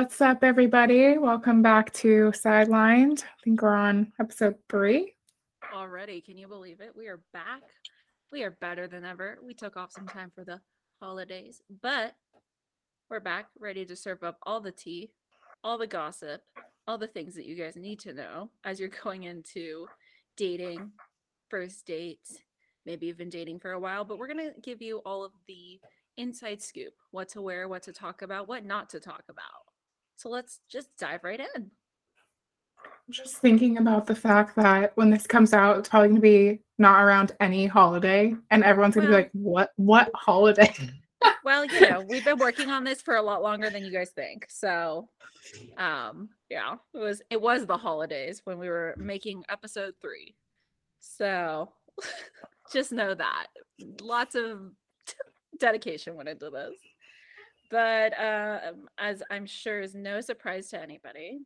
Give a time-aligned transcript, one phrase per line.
[0.00, 1.18] What's up, everybody?
[1.18, 3.22] Welcome back to Sidelined.
[3.22, 5.12] I think we're on episode three.
[5.74, 6.92] Already, can you believe it?
[6.96, 7.60] We are back.
[8.32, 9.36] We are better than ever.
[9.44, 10.58] We took off some time for the
[11.02, 12.14] holidays, but
[13.10, 15.10] we're back, ready to serve up all the tea,
[15.62, 16.40] all the gossip,
[16.88, 19.86] all the things that you guys need to know as you're going into
[20.34, 20.92] dating,
[21.50, 22.38] first dates,
[22.86, 25.32] maybe you've been dating for a while, but we're going to give you all of
[25.46, 25.78] the
[26.16, 29.69] inside scoop what to wear, what to talk about, what not to talk about.
[30.20, 31.70] So let's just dive right in.
[33.08, 36.60] Just thinking about the fact that when this comes out, it's probably going to be
[36.78, 39.72] not around any holiday, and everyone's going to Well- be like, "What?
[39.76, 40.74] What holiday?"
[41.44, 44.10] Well, you know, we've been working on this for a lot longer than you guys
[44.10, 44.46] think.
[44.48, 45.10] So,
[45.76, 50.34] um, yeah, it was it was the holidays when we were making episode 3.
[51.00, 51.72] So,
[52.72, 53.46] just know that
[54.00, 54.72] lots of
[55.60, 56.72] dedication went into this.
[57.70, 61.40] But um, as I'm sure is no surprise to anybody,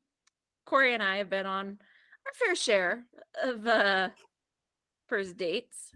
[0.64, 1.78] Corey and I have been on
[2.27, 3.05] our fair share
[3.42, 4.08] of uh,
[5.08, 5.92] first dates.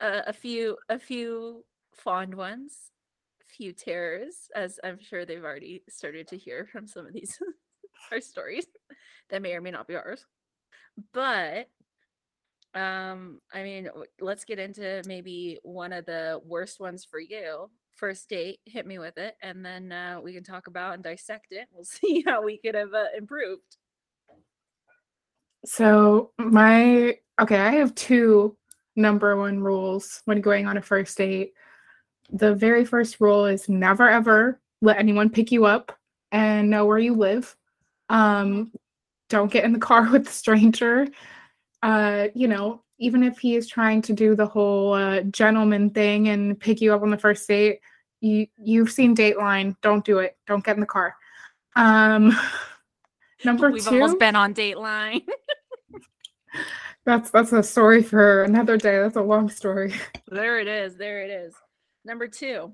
[0.00, 2.72] Uh, a few, a few fond ones,
[3.42, 7.38] a few terrors, as I'm sure they've already started to hear from some of these
[8.12, 8.66] our stories
[9.28, 10.24] that may or may not be ours.
[11.12, 11.68] But
[12.74, 13.88] um, I mean,
[14.20, 17.68] let's get into maybe one of the worst ones for you.
[18.00, 21.48] First date, hit me with it, and then uh, we can talk about and dissect
[21.50, 21.68] it.
[21.70, 23.76] We'll see how we could have uh, improved.
[25.66, 28.56] So my okay, I have two
[28.96, 31.52] number one rules when going on a first date.
[32.30, 35.94] The very first rule is never ever let anyone pick you up
[36.32, 37.54] and know where you live.
[38.08, 38.72] Um,
[39.28, 41.06] don't get in the car with a stranger.
[41.82, 46.28] Uh, you know, even if he is trying to do the whole uh, gentleman thing
[46.28, 47.80] and pick you up on the first date,
[48.20, 49.76] you you've seen Dateline.
[49.82, 50.36] Don't do it.
[50.46, 51.14] Don't get in the car.
[51.76, 52.36] Um,
[53.44, 53.94] number We've two.
[53.94, 55.26] almost been on Dateline.
[57.06, 58.98] That's that's a story for another day.
[58.98, 59.94] That's a long story.
[60.28, 60.96] there it is.
[60.96, 61.54] There it is.
[62.04, 62.72] Number two.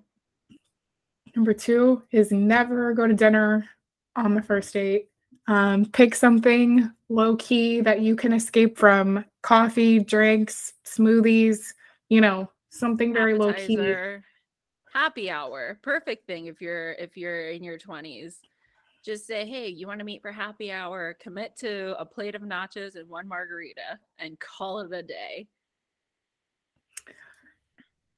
[1.34, 3.68] Number two is never go to dinner
[4.16, 5.08] on the first date.
[5.48, 9.24] Um, pick something low key that you can escape from.
[9.42, 11.72] Coffee, drinks, smoothies.
[12.08, 13.76] You know, something very low key.
[14.96, 18.36] Happy hour perfect thing if you're if you're in your 20s
[19.06, 21.16] just say hey you want to meet for happy hour?
[21.20, 25.46] Commit to a plate of nachos and one margarita and call it a day.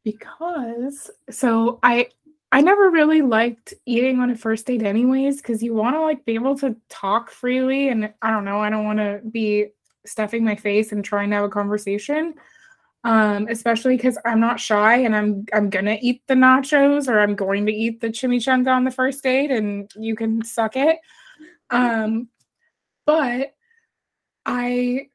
[0.02, 2.08] Because so I
[2.52, 6.24] I never really liked eating on a first date anyways because you want to like
[6.24, 9.66] be able to talk freely and I don't know I don't want to be
[10.06, 12.32] stuffing my face and trying to have a conversation
[13.04, 17.34] um especially because I'm not shy and I'm I'm gonna eat the nachos or I'm
[17.34, 20.98] going to eat the chimichanga on the first date and you can suck it
[21.70, 22.28] um
[23.06, 23.54] but
[24.44, 25.08] I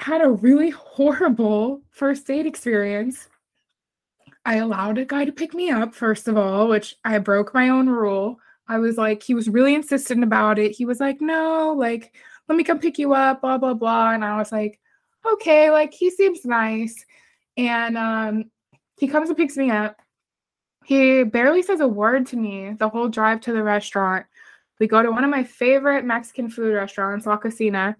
[0.00, 3.28] had a really horrible first date experience
[4.46, 7.70] I allowed a guy to pick me up, first of all, which I broke my
[7.70, 8.38] own rule.
[8.68, 10.72] I was like, he was really insistent about it.
[10.72, 12.14] He was like, no, like,
[12.48, 14.12] let me come pick you up, blah, blah, blah.
[14.12, 14.80] And I was like,
[15.32, 17.04] okay, like, he seems nice.
[17.56, 18.50] And um,
[18.98, 20.00] he comes and picks me up.
[20.84, 24.26] He barely says a word to me the whole drive to the restaurant.
[24.78, 27.96] We go to one of my favorite Mexican food restaurants, La Cocina.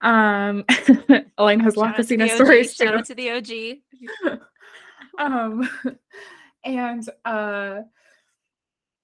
[0.00, 0.64] Um,
[1.38, 3.30] Elena has La Shout out to Cocina stories shout too out to the
[4.28, 4.38] og
[5.18, 5.68] um
[6.64, 7.80] and uh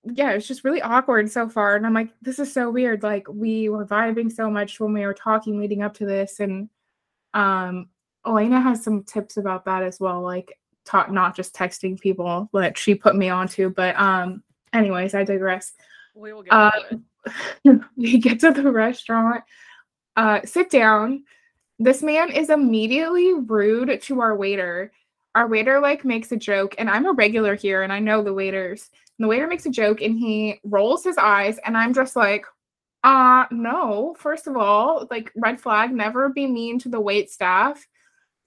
[0.05, 3.27] yeah it's just really awkward so far and i'm like this is so weird like
[3.29, 6.69] we were vibing so much when we were talking leading up to this and
[7.35, 7.89] um
[8.27, 12.79] elena has some tips about that as well like ta- not just texting people that
[12.79, 15.73] she put me onto but um anyways i digress.
[16.15, 16.71] We will get uh,
[17.97, 19.43] we get to the restaurant.
[20.17, 21.25] Uh sit down.
[21.79, 24.93] This man is immediately rude to our waiter.
[25.35, 28.33] Our waiter like makes a joke and i'm a regular here and i know the
[28.33, 28.91] waiters.
[29.19, 32.45] And the waiter makes a joke and he rolls his eyes and i'm just like
[33.05, 37.87] uh no first of all like red flag never be mean to the wait staff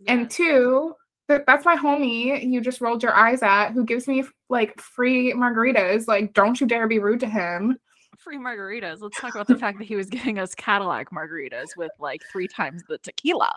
[0.08, 0.94] and two
[1.30, 5.34] that that's my homie you just rolled your eyes at who gives me like free
[5.34, 7.78] margaritas like don't you dare be rude to him
[8.18, 11.94] free margaritas let's talk about the fact that he was giving us cadillac margaritas with
[12.00, 13.54] like three times the tequila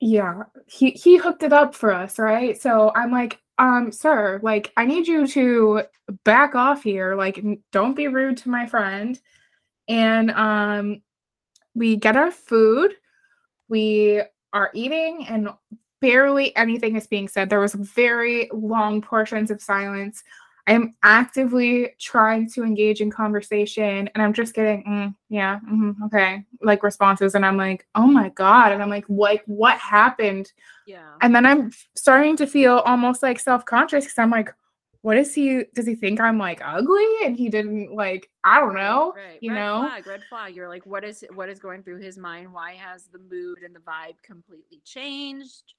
[0.00, 2.60] Yeah, he he hooked it up for us, right?
[2.60, 5.82] So I'm like, um, sir, like I need you to
[6.24, 7.14] back off here.
[7.14, 9.20] Like, don't be rude to my friend.
[9.88, 11.02] And um,
[11.74, 12.94] we get our food.
[13.68, 15.48] We are eating, and
[16.02, 17.48] barely anything is being said.
[17.48, 20.22] There was very long portions of silence.
[20.66, 26.44] I'm actively trying to engage in conversation and I'm just getting, mm, yeah, mm-hmm, okay,
[26.60, 27.34] like responses.
[27.34, 28.70] And I'm like, oh my God.
[28.72, 30.52] And I'm like, like, what happened?
[30.86, 31.14] Yeah.
[31.20, 34.54] And then I'm starting to feel almost like self conscious because I'm like,
[35.02, 35.64] what is he?
[35.74, 37.06] Does he think I'm like ugly?
[37.24, 39.38] And he didn't like, I don't know, Right.
[39.40, 39.80] you red know?
[39.80, 40.54] flag, red flag.
[40.56, 42.52] You're like, what is what is going through his mind?
[42.52, 45.74] Why has the mood and the vibe completely changed?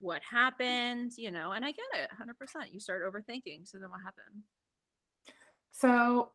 [0.00, 1.12] What happened?
[1.16, 2.72] You know, and I get it 100%.
[2.72, 3.66] You start overthinking.
[3.68, 4.42] So then what happened?
[5.72, 6.30] So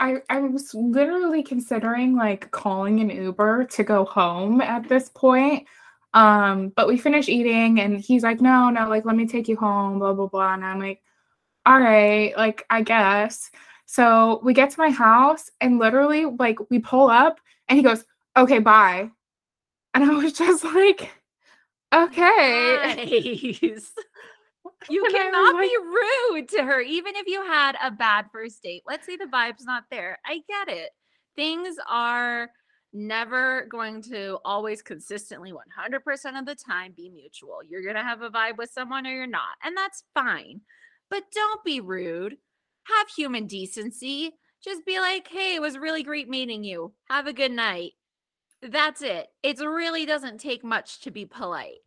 [0.00, 5.66] I I was literally considering like calling an Uber to go home at this point.
[6.14, 9.56] Um, but we finished eating and he's like, no, no, like let me take you
[9.56, 10.54] home, blah blah blah.
[10.54, 11.02] And I'm like,
[11.66, 13.50] all right, like I guess.
[13.86, 17.38] So we get to my house and literally like we pull up
[17.68, 18.04] and he goes,
[18.36, 19.10] okay, bye.
[19.94, 21.10] And I was just like,
[21.94, 22.96] okay.
[23.62, 23.92] Nice.
[24.90, 28.62] You And cannot like- be rude to her, even if you had a bad first
[28.62, 28.82] date.
[28.86, 30.18] Let's say the vibe's not there.
[30.26, 30.90] I get it.
[31.36, 32.50] Things are
[32.92, 37.58] never going to always consistently 100% of the time be mutual.
[37.66, 40.60] You're going to have a vibe with someone or you're not, and that's fine.
[41.14, 42.38] But don't be rude.
[42.88, 44.32] Have human decency.
[44.60, 46.92] Just be like, hey, it was really great meeting you.
[47.08, 47.92] Have a good night.
[48.60, 49.28] That's it.
[49.44, 51.78] It really doesn't take much to be polite.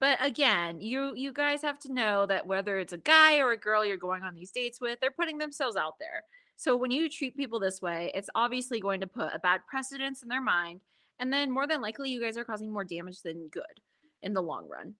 [0.00, 3.56] But again, you you guys have to know that whether it's a guy or a
[3.56, 6.22] girl you're going on these dates with, they're putting themselves out there.
[6.56, 10.22] So when you treat people this way, it's obviously going to put a bad precedence
[10.22, 10.82] in their mind,
[11.20, 13.80] and then more than likely you guys are causing more damage than good
[14.20, 14.94] in the long run.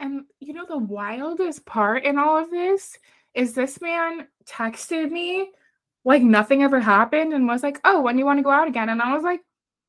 [0.00, 2.98] And you know the wildest part in all of this
[3.34, 5.50] is this man texted me
[6.04, 8.88] like nothing ever happened and was like, "Oh, when you want to go out again?"
[8.88, 9.40] And I was like,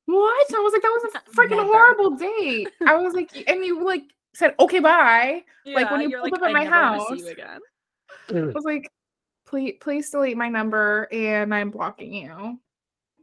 [0.06, 1.64] "What?" I was like, "That was a freaking Never.
[1.64, 4.04] horrible date." I was like, and you like
[4.34, 7.32] said, "Okay, bye." Like, when you you're pulled up at my never wanna see house.
[7.32, 7.60] again.
[8.30, 8.50] Mm.
[8.50, 8.92] I was like,
[9.48, 12.60] "Please, please delete my number and I'm blocking you."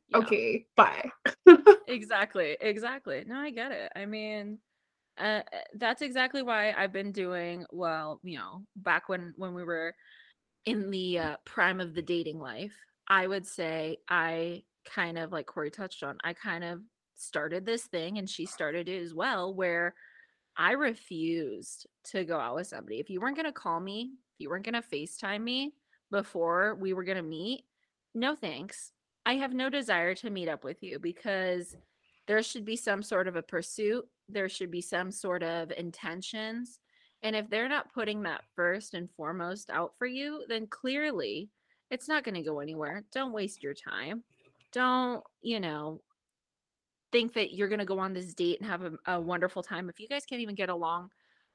[0.08, 0.16] Yeah.
[0.18, 1.10] Okay, bye.
[1.88, 4.58] exactly exactly no i get it i mean
[5.20, 9.64] uh, uh, that's exactly why i've been doing well you know back when when we
[9.64, 9.94] were
[10.64, 12.74] in the uh, prime of the dating life
[13.08, 16.80] i would say i kind of like corey touched on i kind of
[17.16, 19.94] started this thing and she started it as well where
[20.56, 23.00] i refused to go out with somebody.
[23.00, 25.74] If you weren't going to call me if you weren't going to facetime me
[26.10, 27.64] before we were going to meet
[28.14, 28.92] no thanks.
[29.26, 31.76] I have no desire to meet up with you because
[32.28, 34.06] there should be some sort of a pursuit.
[34.28, 36.78] There should be some sort of intentions.
[37.22, 41.48] And if they're not putting that first and foremost out for you, then clearly
[41.90, 43.02] it's not going to go anywhere.
[43.12, 44.22] Don't waste your time.
[44.72, 46.02] Don't, you know,
[47.10, 49.88] think that you're going to go on this date and have a, a wonderful time.
[49.88, 51.08] If you guys can't even get along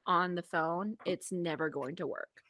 [0.06, 2.43] on the phone, it's never going to work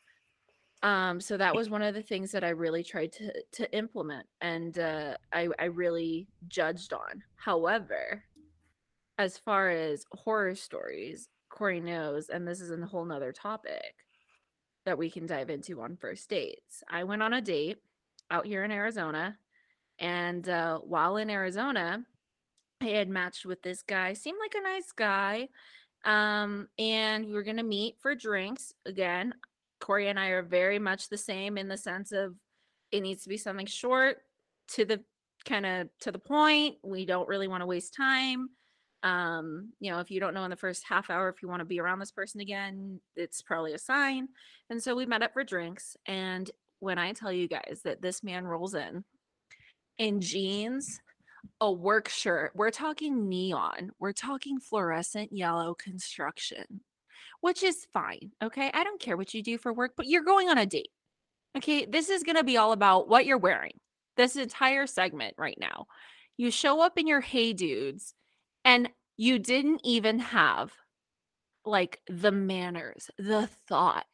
[0.84, 4.26] um so that was one of the things that i really tried to to implement
[4.40, 7.22] and uh i i really judged on.
[7.36, 8.22] However
[9.18, 13.94] as far as horror stories corey knows and this is a whole nother topic
[14.84, 17.78] that we can dive into on first dates i went on a date
[18.30, 19.36] out here in arizona
[20.00, 22.04] and uh while in arizona
[22.82, 25.48] i had matched with this guy seemed like a nice guy
[26.04, 29.32] um and we were gonna meet for drinks again
[29.84, 32.34] Corey and I are very much the same in the sense of
[32.90, 34.16] it needs to be something short
[34.68, 35.04] to the
[35.44, 36.76] kind of to the point.
[36.82, 38.48] We don't really want to waste time.
[39.02, 41.60] Um, you know, if you don't know in the first half hour if you want
[41.60, 44.28] to be around this person again, it's probably a sign.
[44.70, 45.98] And so we met up for drinks.
[46.06, 49.04] And when I tell you guys that this man rolls in
[49.98, 50.98] in jeans,
[51.60, 56.80] a work shirt, we're talking neon, we're talking fluorescent yellow construction
[57.44, 58.30] which is fine.
[58.42, 58.70] Okay.
[58.72, 60.88] I don't care what you do for work, but you're going on a date.
[61.54, 61.84] Okay.
[61.84, 63.72] This is going to be all about what you're wearing
[64.16, 65.84] this entire segment right now.
[66.38, 68.14] You show up in your Hey Dudes
[68.64, 70.72] and you didn't even have
[71.66, 74.06] like the manners, the thought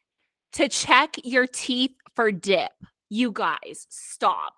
[0.51, 2.73] to check your teeth for dip.
[3.09, 4.55] You guys, stop.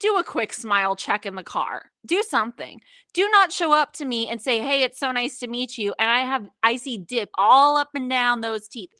[0.00, 1.90] Do a quick smile check in the car.
[2.06, 2.80] Do something.
[3.12, 5.94] Do not show up to me and say, "Hey, it's so nice to meet you,"
[5.98, 8.90] and I have icy dip all up and down those teeth.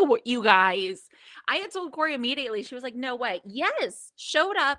[0.00, 1.08] Ew, you guys.
[1.48, 2.62] I had told Corey immediately.
[2.62, 4.78] She was like, "No way." Yes, showed up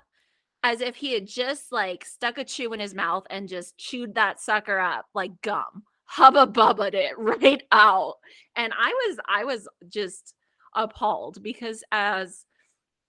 [0.64, 4.14] as if he had just like stuck a chew in his mouth and just chewed
[4.14, 5.84] that sucker up like gum.
[6.06, 8.14] Hubba bubbaed it right out.
[8.56, 10.34] And I was I was just
[10.74, 12.46] appalled because as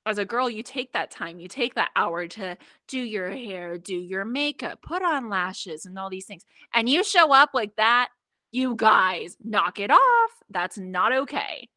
[0.06, 2.58] as a girl, you take that time, you take that hour to
[2.88, 6.46] do your hair, do your makeup, put on lashes and all these things.
[6.74, 8.10] And you show up like that,
[8.52, 10.32] you guys knock it off.
[10.50, 11.70] That's not okay.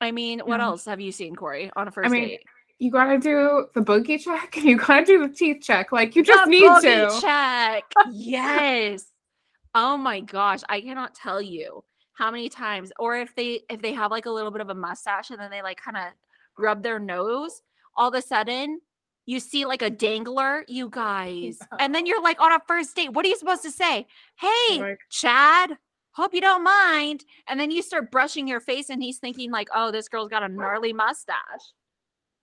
[0.00, 0.66] I mean, what Yeah.
[0.66, 2.42] else have you seen, Corey, on a first I mean, date?
[2.78, 5.92] You gotta do the boogie check and you gotta do the teeth check.
[5.92, 7.20] Like you just The need to.
[7.20, 7.84] check.
[8.12, 9.04] yes.
[9.74, 13.92] Oh my gosh, I cannot tell you how many times or if they if they
[13.92, 16.04] have like a little bit of a mustache and then they like kind of
[16.62, 17.62] rub their nose,
[17.96, 18.80] all of a sudden
[19.26, 21.58] you see like a dangler, you guys.
[21.78, 23.12] And then you're like on a first date.
[23.12, 24.06] What are you supposed to say?
[24.40, 25.76] Hey, Like- Chad,
[26.12, 27.24] hope you don't mind.
[27.48, 30.42] And then you start brushing your face and he's thinking like, "Oh, this girl's got
[30.42, 31.36] a gnarly mustache."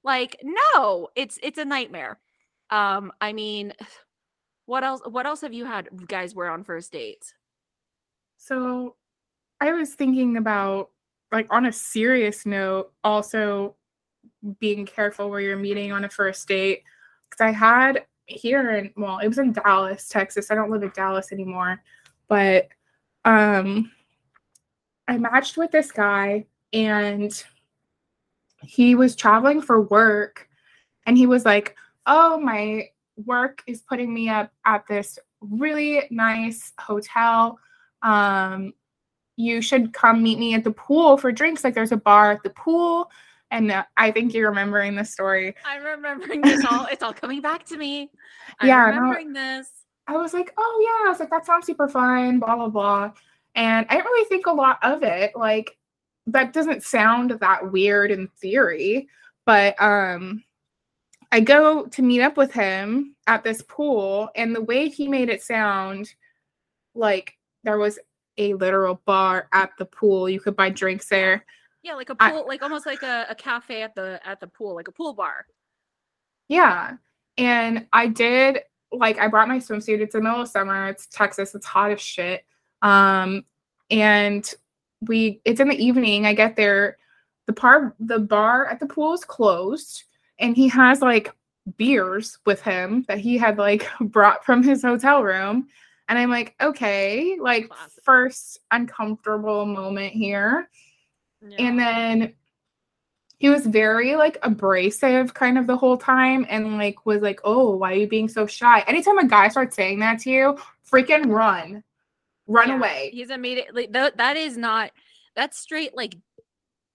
[0.03, 2.19] Like, no, it's it's a nightmare.
[2.69, 3.73] Um, I mean,
[4.65, 7.33] what else what else have you had guys wear on first dates?
[8.37, 8.95] So
[9.59, 10.91] I was thinking about
[11.31, 13.75] like on a serious note, also
[14.59, 16.83] being careful where you're meeting on a first date.
[17.29, 20.51] Cause I had here in well, it was in Dallas, Texas.
[20.51, 21.81] I don't live in Dallas anymore,
[22.27, 22.67] but
[23.25, 23.91] um
[25.07, 27.43] I matched with this guy and
[28.61, 30.47] he was traveling for work
[31.05, 32.89] and he was like, "Oh, my
[33.25, 37.59] work is putting me up at this really nice hotel.
[38.03, 38.73] Um,
[39.35, 41.63] you should come meet me at the pool for drinks.
[41.63, 43.09] Like, there's a bar at the pool."
[43.51, 45.55] And uh, I think you're remembering the story.
[45.65, 46.85] I'm remembering this all.
[46.91, 48.11] It's all coming back to me.
[48.59, 49.69] I'm Yeah, no, remembering this.
[50.07, 53.11] I was like, "Oh yeah," I was like, "That sounds super fun." Blah blah blah.
[53.55, 55.31] And I didn't really think a lot of it.
[55.35, 55.77] Like,
[56.27, 59.07] that doesn't sound that weird in theory,
[59.45, 60.43] but um
[61.31, 65.29] I go to meet up with him at this pool, and the way he made
[65.29, 66.13] it sound
[66.95, 67.99] like there was
[68.37, 70.29] a literal bar at the pool.
[70.29, 71.45] You could buy drinks there.
[71.83, 74.75] Yeah, like a pool, like almost like a, a cafe at the at the pool,
[74.75, 75.45] like a pool bar.
[76.49, 76.97] Yeah.
[77.37, 78.59] And I did
[78.91, 80.01] like I brought my swimsuit.
[80.01, 80.89] It's the middle of summer.
[80.89, 81.55] It's Texas.
[81.55, 82.43] It's hot as shit.
[82.81, 83.45] Um
[83.89, 84.51] and
[85.01, 86.25] we it's in the evening.
[86.25, 86.97] I get there.
[87.45, 90.03] The par the bar at the pool is closed
[90.39, 91.33] and he has like
[91.77, 95.67] beers with him that he had like brought from his hotel room.
[96.09, 98.03] And I'm like, okay, like Classic.
[98.03, 100.67] first uncomfortable moment here.
[101.41, 101.57] Yeah.
[101.59, 102.33] And then
[103.37, 107.75] he was very like abrasive kind of the whole time and like was like, Oh,
[107.75, 108.81] why are you being so shy?
[108.81, 110.57] Anytime a guy starts saying that to you,
[110.89, 111.83] freaking run.
[112.47, 113.09] Run Yeah, away.
[113.13, 114.91] He's immediately th- that is not
[115.35, 116.15] that's straight like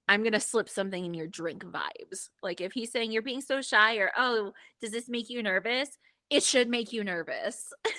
[0.06, 2.28] I'm gonna slip something in your drink vibes.
[2.42, 5.88] Like if he's saying you're being so shy or oh, does this make you nervous?
[6.28, 7.72] It should make you nervous.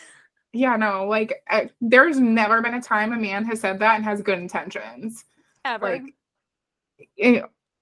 [0.55, 4.05] Yeah, no, like I, there's never been a time a man has said that and
[4.05, 5.25] has good intentions.
[5.65, 5.85] Ever.
[5.85, 6.03] Like,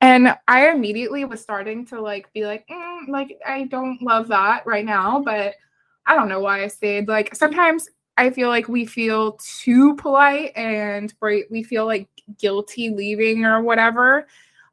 [0.01, 4.65] and I immediately was starting to like be like, "Mm, like I don't love that
[4.65, 5.55] right now, but
[6.05, 7.07] I don't know why I stayed.
[7.07, 12.07] Like sometimes I feel like we feel too polite and we we feel like
[12.39, 14.27] guilty leaving or whatever.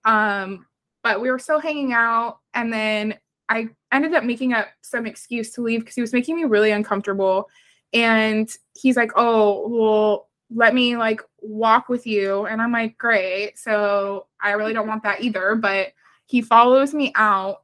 [0.04, 0.66] Um,
[1.02, 3.16] but we were still hanging out, and then
[3.49, 6.70] I ended up making up some excuse to leave because he was making me really
[6.73, 7.49] uncomfortable.
[7.92, 13.59] And he's like, "Oh, well, let me like walk with you." And I'm like, "Great."
[13.59, 15.88] So I really don't want that either, but
[16.26, 17.62] he follows me out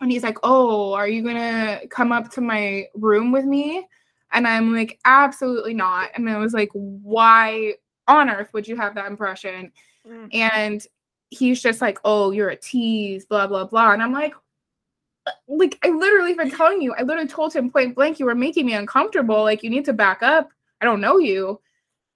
[0.00, 3.86] and he's like, "Oh, are you going to come up to my room with me?"
[4.32, 7.74] And I'm like, "Absolutely not." And I was like, "Why
[8.06, 9.72] on earth would you have that impression?"
[10.06, 10.28] Mm.
[10.34, 10.86] And
[11.30, 14.34] he's just like, "Oh, you're a tease, blah blah blah." And I'm like,
[15.48, 18.66] like I literally been telling you, I literally told him point blank, you were making
[18.66, 19.42] me uncomfortable.
[19.42, 20.50] Like you need to back up.
[20.80, 21.60] I don't know you.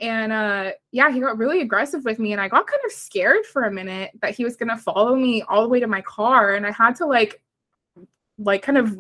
[0.02, 3.46] And uh yeah, he got really aggressive with me and I got kind of scared
[3.46, 6.54] for a minute that he was gonna follow me all the way to my car.
[6.54, 7.40] And I had to like
[8.36, 8.96] like kind of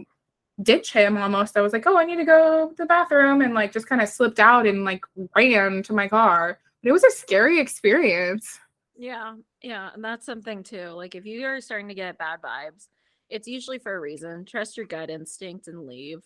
[0.62, 1.56] ditch him almost.
[1.56, 4.00] I was like, oh, I need to go to the bathroom and like just kind
[4.00, 5.04] of slipped out and like
[5.36, 6.58] ran to my car.
[6.82, 8.58] But it was a scary experience.
[8.96, 10.88] Yeah, yeah, and that's something too.
[10.90, 12.88] Like if you are starting to get bad vibes,
[13.30, 14.44] it's usually for a reason.
[14.44, 16.22] Trust your gut instinct and leave.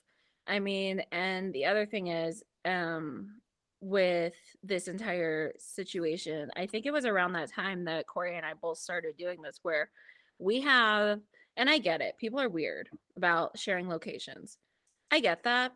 [0.46, 3.40] I mean, and the other thing is, um,
[3.80, 8.54] with this entire situation, I think it was around that time that Corey and I
[8.54, 9.90] both started doing this, where
[10.38, 11.20] we have,
[11.56, 14.58] and I get it, people are weird about sharing locations.
[15.10, 15.72] I get that,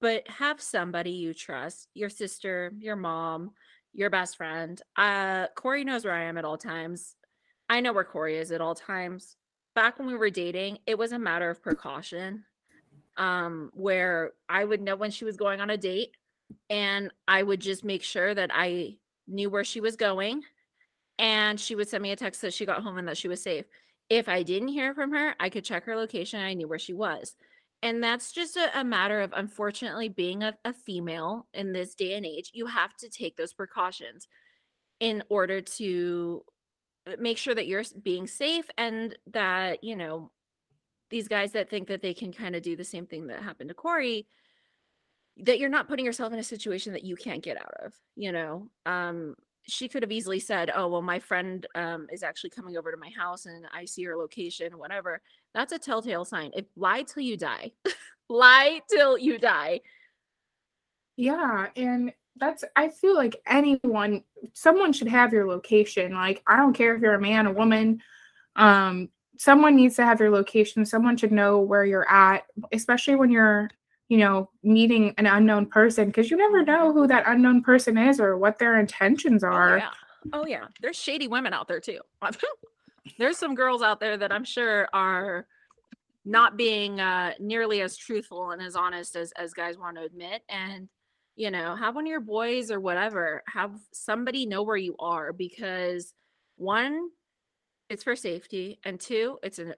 [0.00, 3.52] but have somebody you trust, your sister, your mom,
[3.92, 4.80] your best friend.
[4.96, 7.16] Uh Corey knows where I am at all times.
[7.68, 9.36] I know where Corey is at all times.
[9.74, 12.44] Back when we were dating, it was a matter of precaution.
[13.16, 16.16] Um, where I would know when she was going on a date
[16.70, 20.42] and I would just make sure that I knew where she was going
[21.18, 23.42] and she would send me a text that she got home and that she was
[23.42, 23.66] safe.
[24.08, 26.40] If I didn't hear from her, I could check her location.
[26.40, 27.34] I knew where she was.
[27.82, 32.14] And that's just a, a matter of unfortunately being a, a female in this day
[32.14, 32.50] and age.
[32.54, 34.26] You have to take those precautions
[35.00, 36.42] in order to
[37.06, 40.32] uh, make sure that you're being safe and that you know
[41.10, 43.68] these guys that think that they can kind of do the same thing that happened
[43.68, 44.26] to Corey
[45.40, 48.32] that you're not putting yourself in a situation that you can't get out of you
[48.32, 48.68] know?
[48.86, 52.90] Um she could have easily said oh well my friend um is actually coming over
[52.90, 55.20] to my house and i see her location whatever.
[55.54, 56.52] That's a telltale sign.
[56.54, 57.72] If lie till you die.
[58.30, 59.80] Lie till you die.
[61.16, 66.12] Yeah, and that's I feel like anyone someone should have your location.
[66.12, 68.02] Like I don't care if you're a man, or a woman,
[68.54, 70.84] um someone needs to have your location.
[70.84, 73.70] Someone should know where you're at, especially when you're,
[74.08, 78.20] you know, meeting an unknown person because you never know who that unknown person is
[78.20, 79.78] or what their intentions Oh are.
[79.78, 79.90] yeah.
[80.32, 80.66] Oh yeah.
[80.80, 82.00] There's shady women out there too.
[83.18, 85.46] There's some girls out there that I'm sure are
[86.24, 90.42] not being uh nearly as truthful and as honest as as guys want to admit
[90.48, 90.88] and
[91.36, 95.32] you know, have one of your boys or whatever, have somebody know where you are
[95.32, 96.12] because
[96.56, 97.10] one
[97.88, 99.74] it's for safety and two it's an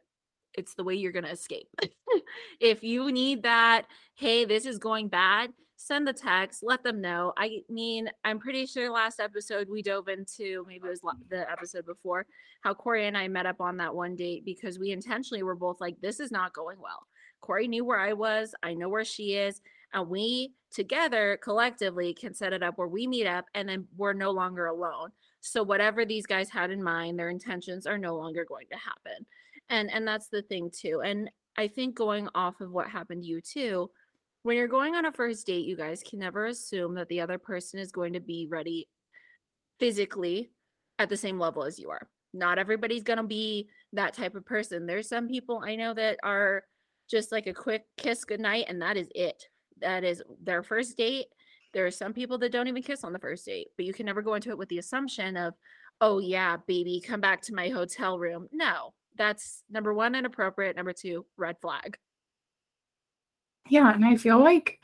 [0.54, 1.68] it's the way you're going to escape.
[2.60, 7.32] if you need that, hey, this is going bad, send the text, let them know.
[7.36, 11.86] I mean, I'm pretty sure last episode we dove into maybe it was the episode
[11.86, 12.26] before
[12.60, 15.80] how Corey and I met up on that one date because we intentionally were both
[15.80, 17.06] like, this is not going well.
[17.40, 19.62] Corey knew where I was, I know where she is,
[19.94, 24.12] and we together collectively can set it up where we meet up and then we're
[24.12, 25.10] no longer alone.
[25.40, 29.26] So whatever these guys had in mind, their intentions are no longer going to happen.
[29.70, 31.00] And and that's the thing too.
[31.04, 33.90] And I think going off of what happened to you too,
[34.42, 37.38] when you're going on a first date, you guys can never assume that the other
[37.38, 38.88] person is going to be ready
[39.78, 40.50] physically
[40.98, 42.08] at the same level as you are.
[42.32, 44.86] Not everybody's going to be that type of person.
[44.86, 46.64] There's some people I know that are
[47.10, 49.42] just like a quick kiss goodnight and that is it.
[49.80, 51.26] That is their first date.
[51.72, 54.06] There are some people that don't even kiss on the first date, but you can
[54.06, 55.54] never go into it with the assumption of,
[56.00, 58.48] oh, yeah, baby, come back to my hotel room.
[58.52, 60.76] No, that's number one, inappropriate.
[60.76, 61.98] Number two, red flag.
[63.68, 64.80] Yeah, and I feel like,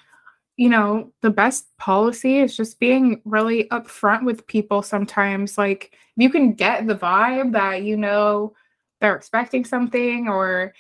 [0.57, 5.59] you know, the best policy is just being really upfront with people sometimes.
[5.59, 8.55] Like, you can get the vibe that, you know,
[9.01, 10.73] they're expecting something or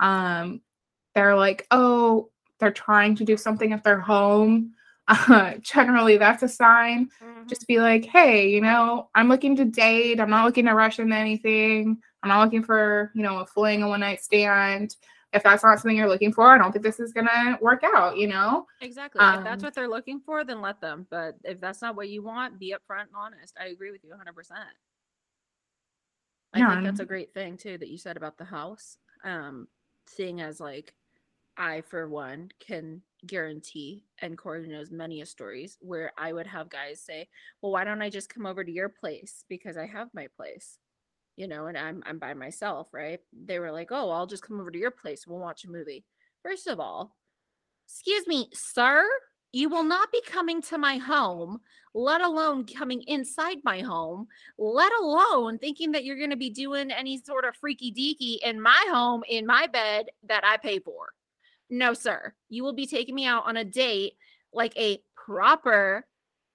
[0.00, 0.60] um
[1.14, 4.72] they're like, oh, they're trying to do something at their home.
[5.06, 7.08] Uh, generally, that's a sign.
[7.46, 10.20] Just be like, hey, you know, I'm looking to date.
[10.20, 11.98] I'm not looking to rush into anything.
[12.24, 14.96] I'm not looking for, you know, a fling, a one night stand.
[15.34, 18.18] If that's not something you're looking for, I don't think this is gonna work out,
[18.18, 18.66] you know?
[18.80, 19.32] Exactly.
[19.32, 21.06] if that's Um, what they're looking for, then let them.
[21.10, 23.56] But if that's not what you want, be upfront and honest.
[23.58, 24.76] I agree with you 100%.
[26.52, 28.96] I Yeah, think that's a great thing too that you said about the house.
[29.24, 29.68] Um,
[30.06, 30.94] seeing as like
[31.56, 36.70] I, for one, can guarantee, and Corey knows many a stories where I would have
[36.70, 37.28] guys say,
[37.62, 40.78] "Well, why don't I just come over to your place because I have my place."
[41.36, 43.20] You know, and I'm I'm by myself, right?
[43.32, 45.26] They were like, "Oh, I'll just come over to your place.
[45.26, 46.04] We'll watch a movie."
[46.42, 47.16] First of all,
[47.86, 49.04] excuse me, sir,
[49.52, 51.60] you will not be coming to my home,
[51.94, 54.26] let alone coming inside my home,
[54.58, 58.60] let alone thinking that you're going to be doing any sort of freaky deaky in
[58.60, 61.10] my home, in my bed that I pay for.
[61.70, 62.34] No, sir.
[62.48, 64.14] You will be taking me out on a date
[64.52, 66.06] like a proper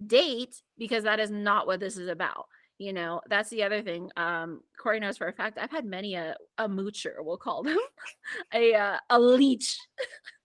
[0.05, 2.47] date because that is not what this is about.
[2.79, 4.09] You know, that's the other thing.
[4.15, 7.77] Um, Corey knows for a fact I've had many a, a moocher, we'll call them,
[8.53, 9.77] a uh, a leech,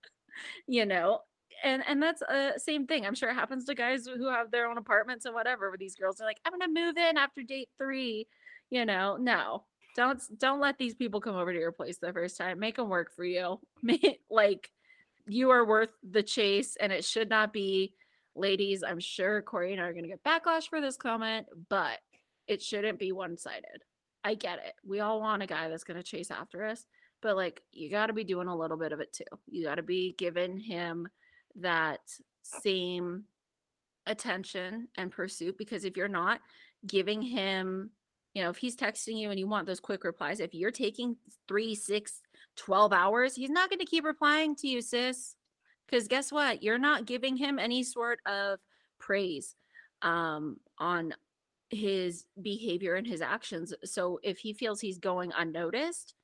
[0.67, 1.21] you know,
[1.63, 3.07] and and that's uh same thing.
[3.07, 5.71] I'm sure it happens to guys who have their own apartments and whatever.
[5.71, 8.27] Where these girls are like, I'm gonna move in after date three.
[8.69, 9.63] You know, no,
[9.95, 12.59] don't don't let these people come over to your place the first time.
[12.59, 13.61] Make them work for you.
[14.29, 14.71] Like
[15.27, 17.95] you are worth the chase, and it should not be.
[18.37, 22.01] Ladies, I'm sure Corey and I are going to get backlash for this comment, but
[22.47, 23.83] it shouldn't be one sided.
[24.23, 24.75] I get it.
[24.87, 26.87] We all want a guy that's going to chase after us,
[27.21, 29.25] but like you got to be doing a little bit of it too.
[29.51, 31.09] You got to be giving him
[31.57, 32.01] that
[32.43, 33.25] same
[34.07, 36.41] attention and pursuit because if you're not
[36.87, 37.91] giving him,
[38.35, 41.17] you know, if he's texting you and you want those quick replies, if you're taking
[41.47, 42.21] three, six,
[42.57, 45.37] 12 hours, he's not going to keep replying to you, sis.
[45.87, 46.63] Because guess what?
[46.63, 48.59] You're not giving him any sort of
[48.99, 49.55] praise
[50.03, 51.15] um, on
[51.75, 53.75] his behavior and his actions.
[53.85, 56.15] So if he feels he's going unnoticed,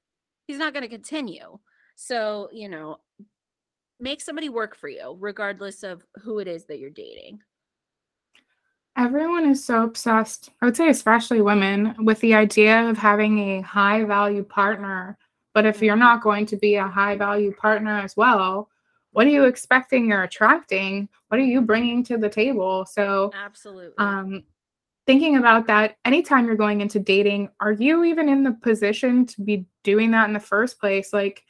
[0.47, 1.59] he's not going to continue.
[1.97, 2.99] So, you know,
[3.99, 7.41] make somebody work for you, regardless of who it is that you're dating.
[8.97, 13.61] Everyone is so obsessed, I would say, especially women, with the idea of having a
[13.63, 15.17] high value partner.
[15.55, 16.01] But if you're Mhm.
[16.01, 18.69] not going to be a high value partner as well,
[19.13, 21.09] what are you expecting you're attracting?
[21.29, 22.85] What are you bringing to the table?
[22.87, 23.95] So, Absolutely.
[23.99, 24.45] um,
[25.11, 29.42] thinking about that, anytime you're going into dating, are you even in the position to
[29.42, 31.12] be doing that in the first place?
[31.12, 31.42] Like,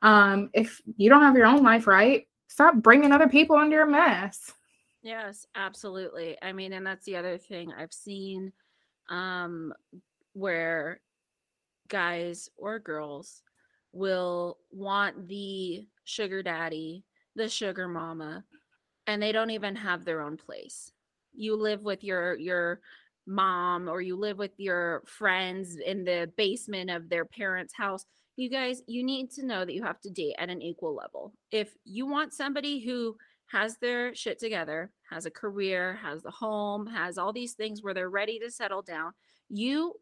[0.00, 3.84] um, if you don't have your own life right, stop bringing other people into your
[3.84, 4.54] mess.
[5.02, 6.38] Yes, absolutely.
[6.40, 8.52] I mean, and that's the other thing I've seen
[9.10, 9.74] um
[10.32, 10.98] where
[11.88, 13.42] guys or girls
[13.92, 17.04] will want the sugar daddy,
[17.36, 18.44] the sugar mama,
[19.06, 20.93] and they don't even have their own place.
[21.36, 22.80] You live with your your
[23.26, 28.04] mom or you live with your friends in the basement of their parents' house.
[28.36, 31.32] You guys, you need to know that you have to date at an equal level.
[31.50, 33.16] If you want somebody who
[33.46, 37.94] has their shit together, has a career, has the home, has all these things where
[37.94, 39.12] they're ready to settle down,
[39.48, 39.94] you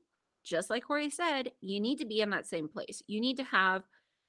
[0.44, 3.02] just like Corey said, you need to be in that same place.
[3.06, 3.82] You need to have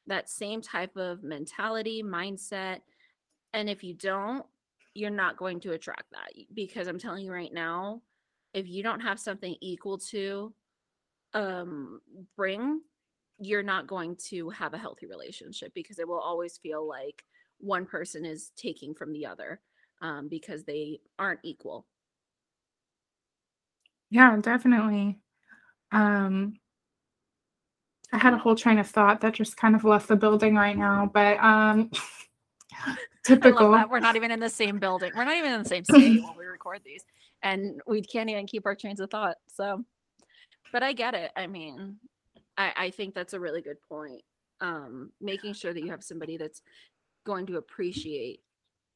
[0.07, 2.81] that same type of mentality, mindset.
[3.53, 4.45] And if you don't,
[4.93, 8.01] you're not going to attract that because I'm telling you right now,
[8.53, 10.53] if you don't have something equal to
[11.33, 11.99] um
[12.37, 12.81] bring,
[13.39, 17.23] you're not going to have a healthy relationship because it will always feel like
[17.59, 19.59] one person is taking from the other
[20.01, 21.87] um, because they aren't equal.
[24.09, 25.19] Yeah, definitely.
[25.91, 26.55] Um,
[28.11, 30.77] I had a whole train of thought that just kind of left the building right
[30.77, 31.89] now, but um,
[33.23, 33.69] typical.
[33.89, 35.11] We're not even in the same building.
[35.15, 37.03] We're not even in the same city when we record these,
[37.41, 39.37] and we can't even keep our trains of thought.
[39.47, 39.83] So,
[40.71, 41.31] but I get it.
[41.35, 41.97] I mean,
[42.57, 44.21] I, I think that's a really good point.
[44.61, 46.61] Um, making sure that you have somebody that's
[47.25, 48.39] going to appreciate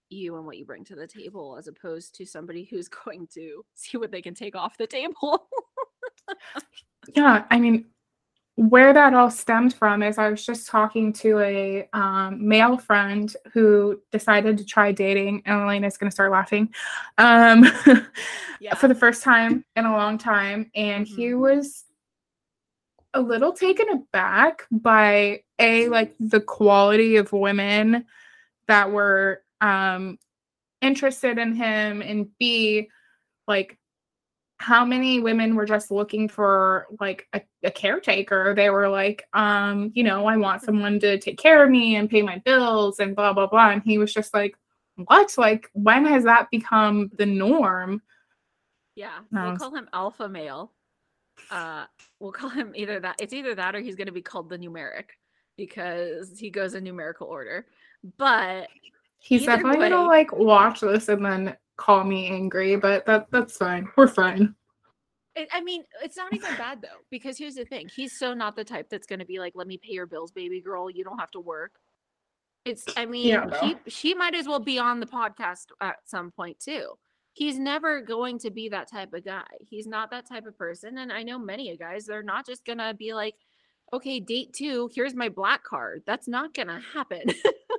[0.10, 3.64] you and what you bring to the table, as opposed to somebody who's going to
[3.74, 5.48] see what they can take off the table.
[7.16, 7.86] Yeah, I mean,
[8.58, 13.34] where that all stemmed from is I was just talking to a um, male friend
[13.54, 16.74] who decided to try dating, and Elena's going to start laughing
[17.20, 17.66] um,
[18.60, 18.74] yeah.
[18.74, 20.72] for the first time in a long time.
[20.74, 21.16] And mm-hmm.
[21.16, 21.86] he was
[23.14, 28.06] a little taken aback by a like the quality of women
[28.68, 30.18] that were um,
[30.82, 32.90] interested in him, and b
[33.48, 33.77] like
[34.60, 38.54] how many women were just looking for like a, a, caretaker?
[38.56, 42.10] They were like um you know i want someone to take care of me and
[42.10, 43.72] pay my bills and blah blah blah.
[43.72, 44.56] And he was just like
[44.96, 45.34] what?
[45.38, 48.02] Like when has that become the norm?
[48.96, 50.74] Yeah we'll call him alpha male.
[51.52, 51.86] Uh
[52.20, 54.58] we'll call him either that it's either that or he's going to be called the
[54.58, 55.10] numeric
[55.56, 57.66] because he goes in numerical order.
[58.18, 58.70] But
[59.28, 63.58] he's definitely way, gonna like watch this and then call me angry, but that that's
[63.58, 63.88] fine.
[63.96, 64.56] We're fine.
[65.52, 68.64] I mean, it's not even bad though, because here's the thing: he's so not the
[68.64, 70.90] type that's going to be like, "Let me pay your bills, baby girl.
[70.90, 71.74] You don't have to work."
[72.66, 73.60] It's, I mean, yeah, no.
[73.60, 76.94] he she might as well be on the podcast at some point too.
[77.34, 79.46] He's never going to be that type of guy.
[79.60, 82.06] He's not that type of person, and I know many of guys.
[82.06, 83.36] They're not just gonna be like,
[83.94, 84.90] "Okay, date two.
[84.96, 87.24] Here's my black card." That's not gonna happen.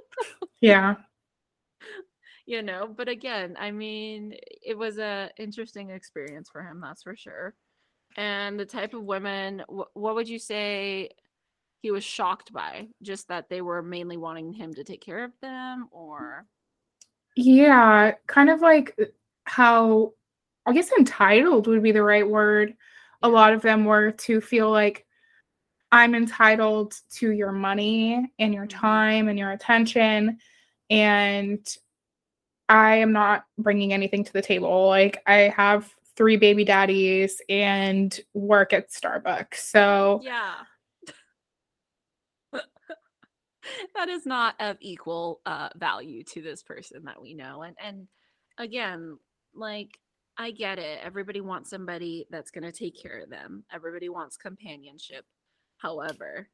[0.60, 0.96] yeah
[2.48, 4.34] you know but again i mean
[4.64, 7.54] it was a interesting experience for him that's for sure.
[8.16, 11.10] And the type of women wh- what would you say
[11.82, 12.88] he was shocked by?
[13.02, 16.46] Just that they were mainly wanting him to take care of them or?
[17.36, 19.04] Yeah kind of like uh,
[19.44, 20.14] how
[20.66, 22.74] i guess entitled would be the right word.
[23.22, 25.04] A lot of them were to feel like
[25.92, 28.80] i'm entitled to your money and your mm-hmm.
[28.80, 30.38] time and your attention
[30.88, 31.76] and
[32.68, 34.86] I am not bringing anything to the table.
[34.86, 39.54] Like I have three baby daddies and work at Starbucks.
[39.54, 40.54] So yeah.
[43.94, 47.62] that is not of equal uh, value to this person that we know.
[47.62, 48.08] And and
[48.58, 49.18] again,
[49.54, 49.98] like
[50.36, 51.00] I get it.
[51.02, 53.64] Everybody wants somebody that's going to take care of them.
[53.72, 55.24] Everybody wants companionship.
[55.78, 56.48] However,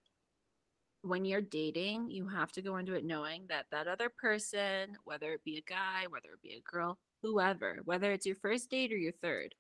[1.05, 5.33] when you're dating, you have to go into it knowing that that other person, whether
[5.33, 8.93] it be a guy, whether it be a girl, whoever, whether it's your first date
[8.93, 9.55] or your third,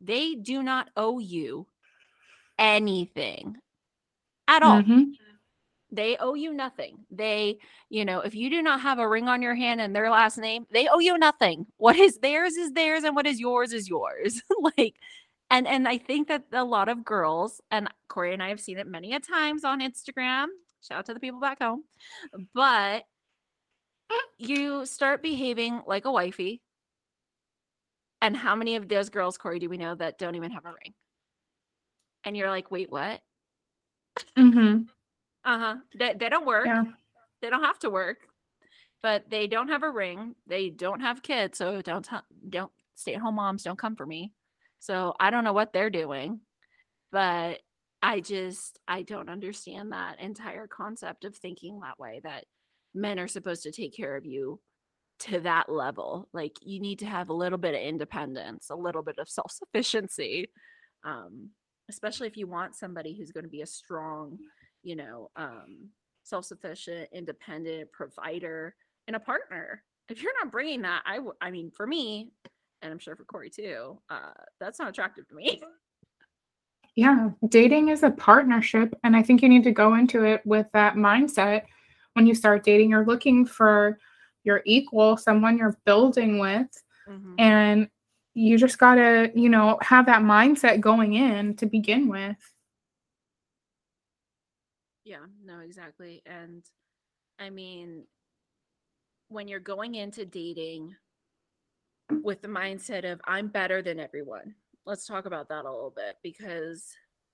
[0.00, 1.66] they do not owe you
[2.58, 3.56] anything
[4.46, 4.82] at all.
[4.82, 5.02] Mm-hmm.
[5.90, 6.98] They owe you nothing.
[7.10, 10.10] They, you know, if you do not have a ring on your hand and their
[10.10, 11.66] last name, they owe you nothing.
[11.78, 14.42] What is theirs is theirs and what is yours is yours.
[14.76, 14.96] like
[15.50, 18.78] and and I think that a lot of girls and Corey and I have seen
[18.78, 20.46] it many a times on Instagram.
[20.82, 21.84] Shout out to the people back home.
[22.54, 23.04] But
[24.38, 26.62] you start behaving like a wifey.
[28.20, 30.70] And how many of those girls, Corey, do we know that don't even have a
[30.70, 30.94] ring?
[32.24, 33.20] And you're like, wait, what?
[34.36, 34.82] Mm-hmm.
[35.44, 35.76] Uh-huh.
[35.96, 36.66] They, they don't work.
[36.66, 36.84] Yeah.
[37.40, 38.18] They don't have to work.
[39.02, 40.34] But they don't have a ring.
[40.48, 41.58] They don't have kids.
[41.58, 42.08] So don't
[42.48, 44.32] don't stay at home moms don't come for me
[44.78, 46.40] So I don't know what they're doing,
[47.12, 47.60] but
[48.02, 52.44] I just I don't understand that entire concept of thinking that way that
[52.94, 54.60] men are supposed to take care of you
[55.20, 56.28] to that level.
[56.32, 60.48] Like you need to have a little bit of independence, a little bit of self-sufficiency.
[61.04, 61.50] Um,
[61.90, 64.38] especially if you want somebody who's going to be a strong,
[64.82, 65.88] you know, um,
[66.24, 68.74] self-sufficient, independent provider
[69.06, 69.82] and a partner.
[70.08, 72.30] If you're not bringing that, I, w- I mean, for me,
[72.82, 75.60] and I'm sure for Corey too, uh, that's not attractive to me.
[76.94, 80.66] Yeah, dating is a partnership, and I think you need to go into it with
[80.72, 81.62] that mindset.
[82.14, 84.00] When you start dating, you're looking for
[84.42, 86.66] your equal, someone you're building with,
[87.08, 87.34] mm-hmm.
[87.38, 87.88] and
[88.34, 92.36] you just got to, you know, have that mindset going in to begin with.
[95.04, 96.20] Yeah, no, exactly.
[96.26, 96.64] And
[97.38, 98.06] I mean,
[99.28, 100.96] when you're going into dating
[102.10, 104.54] with the mindset of I'm better than everyone,
[104.86, 106.84] let's talk about that a little bit because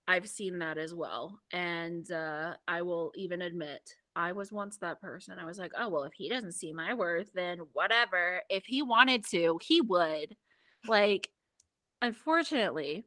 [0.06, 1.40] I've seen that as well.
[1.52, 3.80] And uh, I will even admit,
[4.16, 5.38] I was once that person.
[5.38, 8.42] I was like, oh, well, if he doesn't see my worth, then whatever.
[8.50, 10.36] If he wanted to, he would.
[10.86, 11.28] Like,
[12.02, 13.06] unfortunately,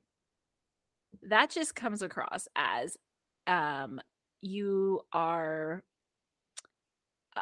[1.23, 2.97] that just comes across as
[3.45, 4.01] um,
[4.41, 5.83] you are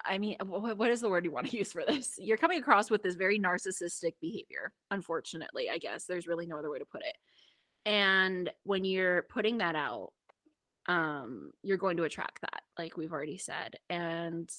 [0.05, 2.15] I mean, what is the word you want to use for this?
[2.17, 6.05] You're coming across with this very narcissistic behavior, unfortunately, I guess.
[6.05, 7.15] There's really no other way to put it.
[7.86, 10.12] And when you're putting that out,
[10.88, 13.75] um, you're going to attract that, like we've already said.
[13.89, 14.49] And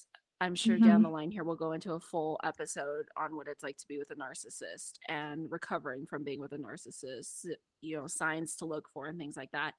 [0.41, 0.87] I'm sure mm-hmm.
[0.87, 3.87] down the line here we'll go into a full episode on what it's like to
[3.89, 7.47] be with a narcissist and recovering from being with a narcissist,
[7.81, 9.73] you know, signs to look for and things like that.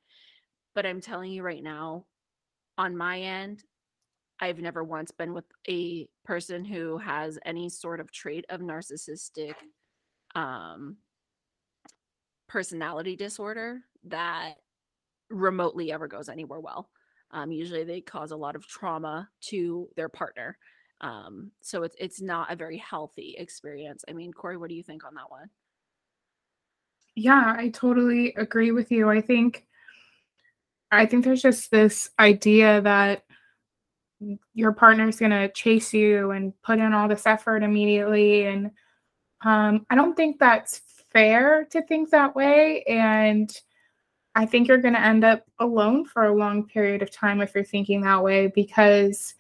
[0.74, 2.06] But I'm telling you right now,
[2.78, 3.64] on my end,
[4.40, 9.56] I've never once been with a person who has any sort of trait of narcissistic
[10.36, 10.98] um,
[12.48, 14.56] personality disorder that
[15.30, 16.90] remotely ever goes anywhere well.
[17.32, 20.58] Um, usually they cause a lot of trauma to their partner.
[21.02, 24.04] Um, so it's it's not a very healthy experience.
[24.08, 25.50] I mean, Corey, what do you think on that one?
[27.16, 29.10] Yeah, I totally agree with you.
[29.10, 29.66] I think
[30.92, 33.24] I think there's just this idea that
[34.54, 38.46] your partner's going to chase you and put in all this effort immediately.
[38.46, 38.72] And
[39.46, 40.82] um, i don't think that's
[41.14, 42.84] fair to think that way.
[42.84, 43.50] And
[44.36, 47.54] i think you're going to end up alone for a long period of time if
[47.54, 49.36] you're thinking that way because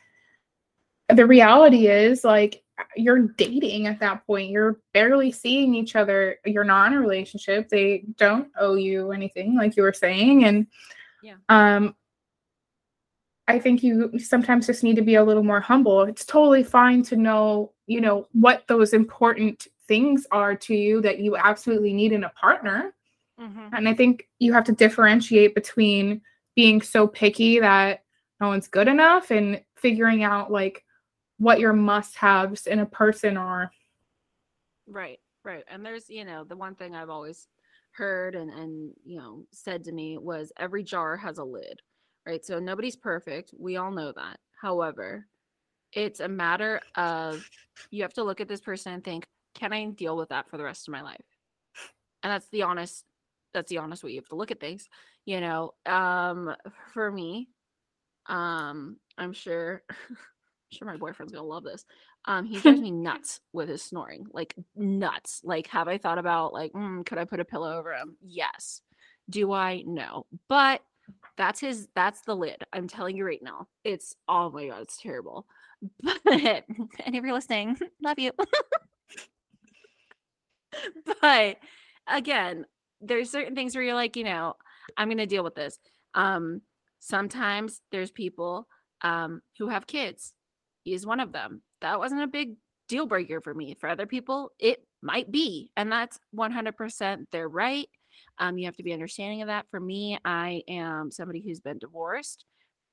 [1.09, 2.63] the reality is like
[2.95, 4.51] you're dating at that point.
[4.51, 6.37] You're barely seeing each other.
[6.45, 7.69] You're not in a relationship.
[7.69, 10.45] They don't owe you anything like you were saying.
[10.45, 10.67] And
[11.23, 11.35] yeah.
[11.49, 11.95] um
[13.47, 16.01] I think you sometimes just need to be a little more humble.
[16.01, 21.19] It's totally fine to know, you know, what those important things are to you that
[21.19, 22.93] you absolutely need in a partner.
[23.39, 23.73] Mm-hmm.
[23.73, 26.21] And I think you have to differentiate between
[26.55, 28.03] being so picky that
[28.41, 30.83] no one's good enough and figuring out like
[31.37, 33.71] what your must haves in a person are.
[34.87, 35.63] Right, right.
[35.69, 37.47] And there's, you know, the one thing I've always
[37.91, 41.79] heard and, and, you know, said to me was every jar has a lid
[42.27, 42.45] right?
[42.45, 43.53] So nobody's perfect.
[43.57, 44.39] We all know that.
[44.61, 45.25] However,
[45.93, 47.47] it's a matter of
[47.89, 50.57] you have to look at this person and think, can I deal with that for
[50.57, 51.23] the rest of my life?
[52.23, 53.05] And that's the honest
[53.53, 54.89] that's the honest way you have to look at things.
[55.25, 56.53] You know, um
[56.93, 57.49] for me,
[58.27, 60.17] um I'm sure I'm
[60.71, 61.85] sure my boyfriend's gonna love this.
[62.25, 65.41] Um, he drives me nuts with his snoring, like nuts.
[65.43, 68.17] Like, have I thought about like, mm, could I put a pillow over him?
[68.21, 68.81] Yes.
[69.29, 69.83] Do I?
[69.85, 70.25] No.
[70.49, 70.81] But
[71.37, 72.57] that's his that's the lid.
[72.73, 73.67] I'm telling you right now.
[73.83, 75.45] It's oh my god, it's terrible.
[76.23, 76.65] But
[77.05, 78.31] and if you're listening, love you.
[81.21, 81.57] but
[82.07, 82.65] again,
[83.01, 84.53] there's certain things where you're like, you know,
[84.97, 85.77] I'm gonna deal with this.
[86.13, 86.61] Um,
[86.99, 88.67] sometimes there's people
[89.01, 90.33] um who have kids.
[90.83, 91.61] He's one of them.
[91.81, 92.55] That wasn't a big
[92.87, 93.75] deal breaker for me.
[93.79, 97.87] For other people, it might be, and that's 100% their right.
[98.39, 99.65] Um, you have to be understanding of that.
[99.71, 102.45] For me, I am somebody who's been divorced.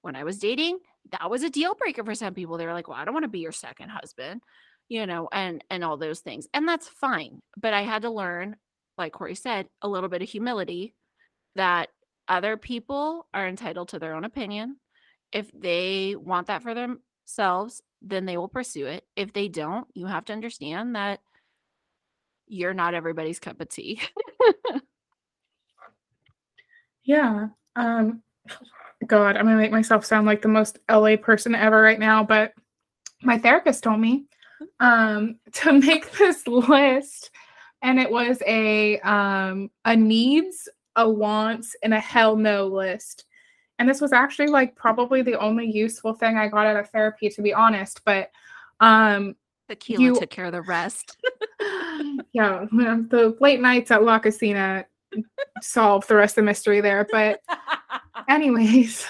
[0.03, 0.79] When I was dating,
[1.13, 2.57] that was a deal breaker for some people.
[2.59, 4.43] They were like, "Well, I don't want to be your second husband,"
[4.89, 7.41] you know, and and all those things, and that's fine.
[7.57, 8.57] But I had to learn,
[8.99, 10.95] like Corey said, a little bit of humility
[11.57, 11.89] that
[12.29, 14.77] other people are entitled to their own opinion.
[15.33, 19.05] If they want that for themselves, then they will pursue it.
[19.17, 21.21] If they don't, you have to understand that
[22.47, 24.01] you're not everybody's cup of tea.
[27.05, 27.49] Yeah.
[27.77, 28.23] Um
[29.07, 32.53] God, I'm gonna make myself sound like the most LA person ever right now, but
[33.23, 34.27] my therapist told me
[34.81, 37.31] um to make this list
[37.83, 43.25] and it was a um a needs, a wants, and a hell no list.
[43.79, 47.29] And this was actually like probably the only useful thing I got out of therapy,
[47.29, 48.01] to be honest.
[48.05, 48.31] But
[48.81, 49.37] um
[49.69, 51.17] Tequila You- took care of the rest.
[52.33, 54.85] yeah, the late nights at La Cocina
[55.61, 57.07] solved the rest of the mystery there.
[57.11, 57.41] But
[58.29, 59.07] anyways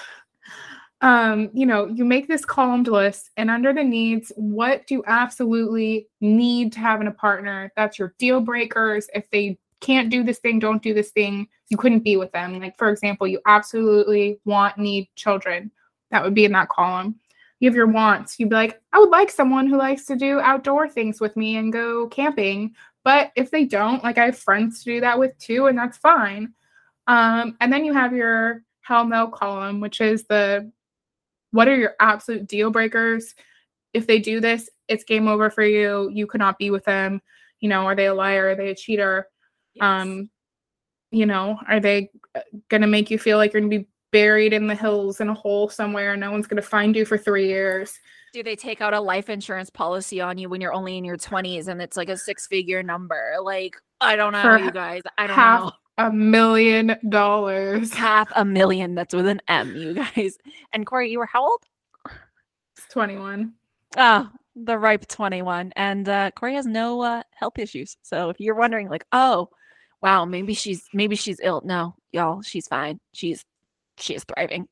[1.01, 5.03] um you know you make this columned list and under the needs what do you
[5.07, 7.71] absolutely need to have in a partner?
[7.75, 9.07] That's your deal breakers.
[9.13, 11.47] If they can't do this thing don't do this thing.
[11.69, 12.59] You couldn't be with them.
[12.59, 15.69] Like for example you absolutely want need children.
[16.11, 17.19] That would be in that column.
[17.59, 18.39] You have your wants.
[18.39, 21.57] You'd be like i would like someone who likes to do outdoor things with me
[21.57, 22.73] and go camping
[23.05, 25.97] but if they don't like i have friends to do that with too and that's
[25.97, 26.53] fine
[27.07, 30.71] um, and then you have your hell no column, which is the
[31.51, 33.33] what are your absolute deal breakers?
[33.93, 36.09] If they do this, it's game over for you.
[36.11, 37.21] You cannot be with them.
[37.59, 38.49] You know, are they a liar?
[38.49, 39.27] Are they a cheater?
[39.73, 39.83] Yes.
[39.83, 40.29] Um,
[41.11, 44.67] you know, are they uh, gonna make you feel like you're gonna be buried in
[44.67, 47.97] the hills in a hole somewhere and no one's gonna find you for three years?
[48.35, 51.15] Do they take out a life insurance policy on you when you're only in your
[51.15, 53.35] 20s and it's like a six figure number?
[53.41, 55.03] Like, I don't know, For you guys.
[55.17, 55.71] I don't half know.
[55.97, 57.93] A million dollars.
[57.93, 58.93] Half a million.
[58.93, 60.37] That's with an M, you guys.
[60.73, 61.63] And Corey, you were how old?
[62.75, 63.53] It's 21.
[63.95, 65.71] Oh, the ripe 21.
[65.77, 67.95] And uh, Corey has no uh, health issues.
[68.01, 69.47] So if you're wondering, like, oh,
[70.01, 71.61] wow, maybe she's maybe she's ill.
[71.63, 72.99] No, y'all, she's fine.
[73.13, 73.45] She's
[73.97, 74.67] she is thriving.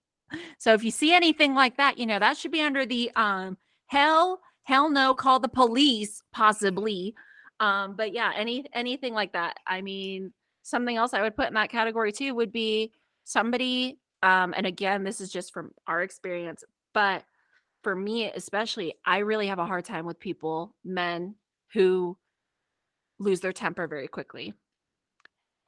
[0.57, 3.57] So if you see anything like that, you know that should be under the um
[3.87, 7.13] hell hell no, call the police possibly.
[7.59, 9.57] Um, but yeah, any anything like that.
[9.67, 12.91] I mean, something else I would put in that category too would be
[13.23, 13.99] somebody.
[14.21, 17.23] Um, and again, this is just from our experience, but
[17.83, 21.35] for me especially i really have a hard time with people men
[21.73, 22.17] who
[23.19, 24.53] lose their temper very quickly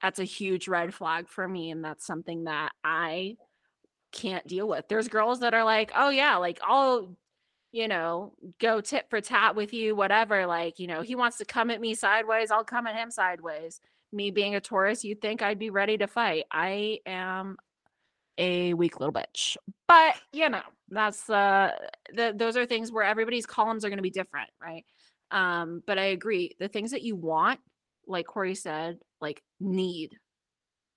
[0.02, 3.36] that's a huge red flag for me and that's something that i
[4.16, 4.88] can't deal with.
[4.88, 7.16] There's girls that are like oh yeah like i'll
[7.72, 11.46] you know go tit for tat with you whatever like you know he wants to
[11.46, 13.80] come at me sideways i'll come at him sideways.
[14.14, 16.46] Me being a taurus you'd think i'd be ready to fight.
[16.52, 17.58] I am
[18.38, 19.58] a weak little bitch.
[19.88, 21.72] But you know that's uh
[22.14, 24.86] the, those are things where everybody's columns are going to be different right?
[25.32, 27.60] Um but i agree the things that you want
[28.08, 30.16] like corey said like need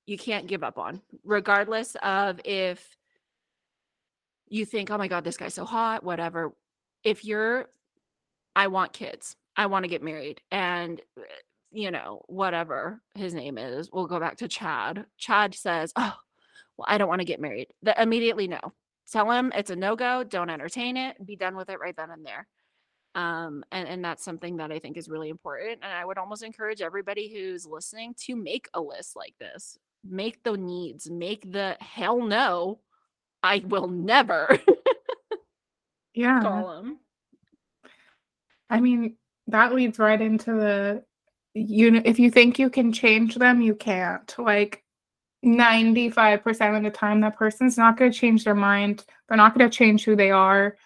[0.09, 1.03] you can't give up on.
[1.23, 2.97] Regardless of if
[4.51, 6.53] you think oh my god this guy's so hot whatever.
[7.05, 7.69] If you're
[8.57, 9.37] i want kids.
[9.57, 11.23] I want to get married and uh,
[11.71, 15.07] you know whatever his name is we'll go back to chad.
[15.17, 16.15] Chad says oh
[16.77, 17.69] well i don't want to get married.
[17.83, 18.61] The immediately no.
[19.11, 22.25] Tell him it's a no-go don't entertain it be done with it right then and
[22.25, 22.47] there.
[23.15, 26.43] Um and and that's something that i think is really important and i would almost
[26.43, 29.79] encourage everybody who's listening to make a list like this.
[30.05, 32.81] Make the needs make the hell no
[33.43, 34.59] i will never
[36.15, 36.41] Yeah.
[36.41, 36.99] column
[38.71, 41.05] I mean, that leads right into the
[41.55, 44.33] you know, if you think you can change them, you can't.
[44.39, 44.85] Like
[45.45, 49.05] 95% of the time that person's not going to change their mind.
[49.29, 50.77] They're not going to change who they are.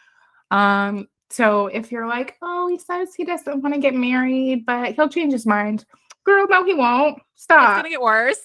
[0.50, 4.94] Um so if you're like, "Oh, he says he doesn't want to get married, but
[4.94, 5.86] he'll change his mind."
[6.24, 7.18] Girl, no he won't.
[7.36, 7.70] Stop.
[7.70, 8.40] It's gonna get worse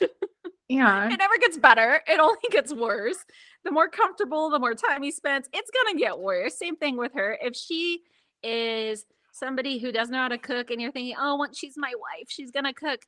[0.68, 1.10] yeah.
[1.10, 3.18] it never gets better it only gets worse.
[3.64, 6.58] The more comfortable the more time he spends it's gonna get worse.
[6.58, 7.38] Same thing with her.
[7.40, 8.00] If she
[8.42, 11.92] is somebody who doesn't know how to cook and you're thinking oh once she's my
[11.94, 13.00] wife she's gonna cook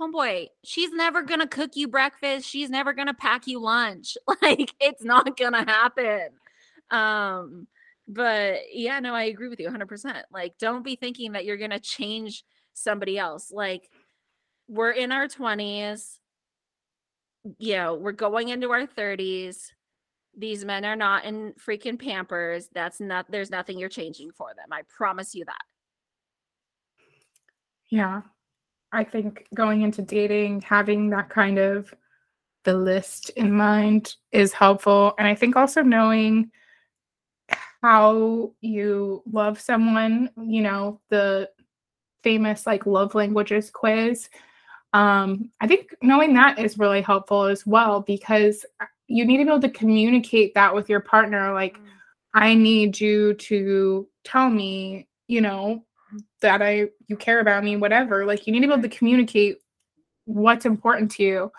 [0.00, 2.48] homeboy she's never gonna cook you breakfast.
[2.48, 4.16] She's never gonna pack you lunch.
[4.42, 6.28] Like it's not gonna happen.
[6.90, 7.66] Um
[8.06, 11.80] but yeah no i agree with you 100% like don't be thinking that you're gonna
[11.80, 13.50] change somebody else.
[13.50, 13.88] Like
[14.68, 16.18] we're in our 20s
[17.58, 19.70] you know, we're going into our 30s.
[20.36, 22.68] These men are not in freaking pampers.
[22.72, 24.72] That's not, there's nothing you're changing for them.
[24.72, 25.62] I promise you that.
[27.90, 28.22] Yeah.
[28.92, 31.92] I think going into dating, having that kind of
[32.64, 35.14] the list in mind is helpful.
[35.18, 36.50] And I think also knowing
[37.82, 41.50] how you love someone, you know, the
[42.22, 44.30] famous like love languages quiz.
[44.94, 49.44] Um, I think knowing that is really helpful as well because uh, you need to
[49.44, 51.52] be able to communicate that with your partner.
[51.52, 51.78] Like,
[52.32, 55.84] I need you to tell me, you know,
[56.40, 58.24] that I you care about me, whatever.
[58.24, 59.58] Like you need to be able to communicate
[60.26, 61.52] what's important to you.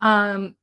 [0.00, 0.54] Um,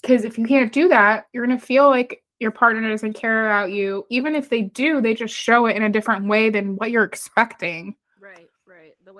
[0.00, 3.70] because if you can't do that, you're gonna feel like your partner doesn't care about
[3.70, 4.06] you.
[4.08, 7.04] Even if they do, they just show it in a different way than what you're
[7.04, 7.94] expecting.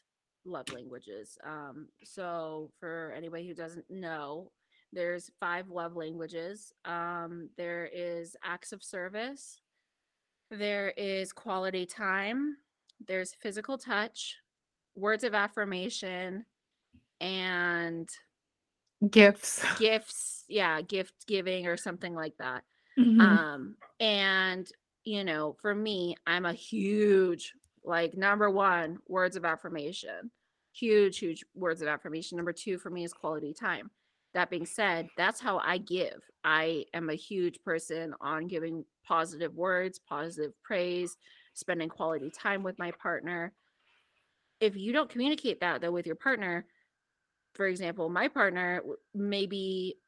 [0.44, 1.38] love languages.
[1.44, 4.50] Um, so, for anybody who doesn't know,
[4.92, 6.72] there's five love languages.
[6.84, 9.60] Um, there is acts of service.
[10.50, 12.56] There is quality time.
[13.06, 14.36] There's physical touch,
[14.96, 16.46] words of affirmation,
[17.20, 18.08] and
[19.10, 19.64] Gifts.
[19.78, 20.44] gifts.
[20.48, 22.64] Yeah, gift giving or something like that.
[22.98, 23.24] Mhm.
[23.24, 24.70] Um, and
[25.04, 30.30] you know, for me, I'm a huge like number one words of affirmation.
[30.74, 32.36] Huge, huge words of affirmation.
[32.36, 33.90] Number two for me is quality time.
[34.34, 36.22] That being said, that's how I give.
[36.44, 41.16] I am a huge person on giving positive words, positive praise,
[41.54, 43.54] spending quality time with my partner.
[44.60, 46.66] If you don't communicate that though with your partner,
[47.54, 48.82] for example, my partner
[49.14, 49.98] maybe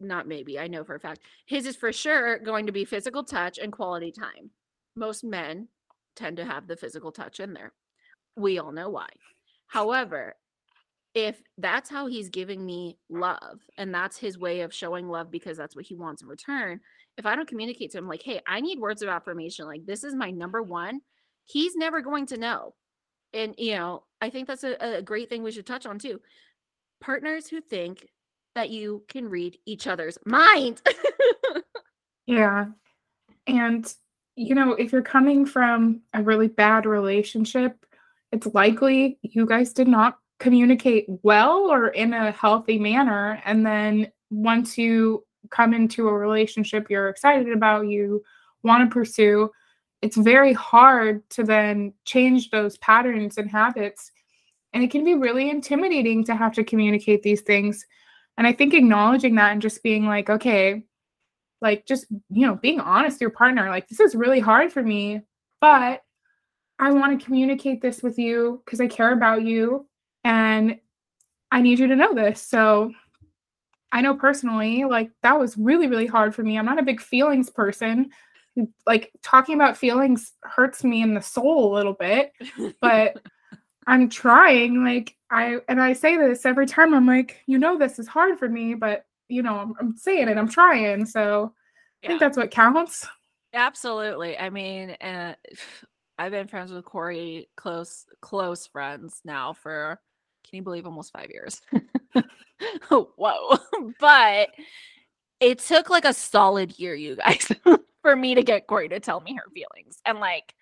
[0.00, 3.24] not maybe, I know for a fact, his is for sure going to be physical
[3.24, 4.50] touch and quality time.
[4.96, 5.68] Most men
[6.16, 7.72] tend to have the physical touch in there.
[8.36, 9.08] We all know why.
[9.66, 10.36] However,
[11.14, 15.56] if that's how he's giving me love and that's his way of showing love because
[15.56, 16.80] that's what he wants in return,
[17.16, 20.04] if I don't communicate to him, like, hey, I need words of affirmation, like, this
[20.04, 21.00] is my number one,
[21.44, 22.74] he's never going to know.
[23.32, 26.20] And, you know, I think that's a, a great thing we should touch on too.
[27.00, 28.06] Partners who think
[28.54, 30.82] that you can read each other's mind.
[32.30, 32.66] Yeah.
[33.48, 33.92] And,
[34.36, 37.84] you know, if you're coming from a really bad relationship,
[38.30, 43.42] it's likely you guys did not communicate well or in a healthy manner.
[43.44, 48.22] And then once you come into a relationship you're excited about, you
[48.62, 49.50] want to pursue,
[50.00, 54.12] it's very hard to then change those patterns and habits.
[54.72, 57.84] And it can be really intimidating to have to communicate these things.
[58.38, 60.82] And I think acknowledging that and just being like, okay,
[61.60, 64.82] like just you know being honest with your partner like this is really hard for
[64.82, 65.20] me
[65.60, 66.02] but
[66.78, 69.86] i want to communicate this with you because i care about you
[70.24, 70.78] and
[71.50, 72.42] i need you to know this.
[72.42, 72.92] So
[73.92, 76.58] i know personally like that was really really hard for me.
[76.58, 78.10] I'm not a big feelings person.
[78.84, 82.32] Like talking about feelings hurts me in the soul a little bit
[82.80, 83.16] but
[83.86, 87.98] i'm trying like i and i say this every time i'm like you know this
[87.98, 91.52] is hard for me but you know i'm, I'm saying it i'm trying so
[92.04, 93.06] i think that's what counts
[93.52, 94.38] Absolutely.
[94.38, 95.34] I mean, uh,
[96.18, 99.98] I've been friends with Corey, close close friends now for
[100.46, 101.62] can you believe almost five years?
[102.90, 103.56] Whoa!
[104.00, 104.50] but
[105.40, 107.50] it took like a solid year, you guys,
[108.02, 110.54] for me to get Corey to tell me her feelings, and like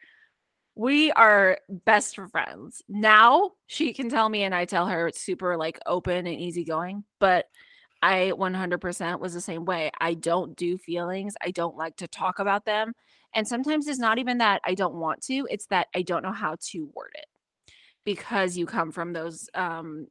[0.78, 3.50] we are best friends now.
[3.66, 7.46] She can tell me, and I tell her it's super like open and easygoing, but.
[8.00, 9.90] I 100% was the same way.
[10.00, 11.34] I don't do feelings.
[11.42, 12.92] I don't like to talk about them.
[13.34, 16.30] And sometimes it's not even that I don't want to, it's that I don't know
[16.30, 17.26] how to word it
[18.04, 20.06] because you come from those um,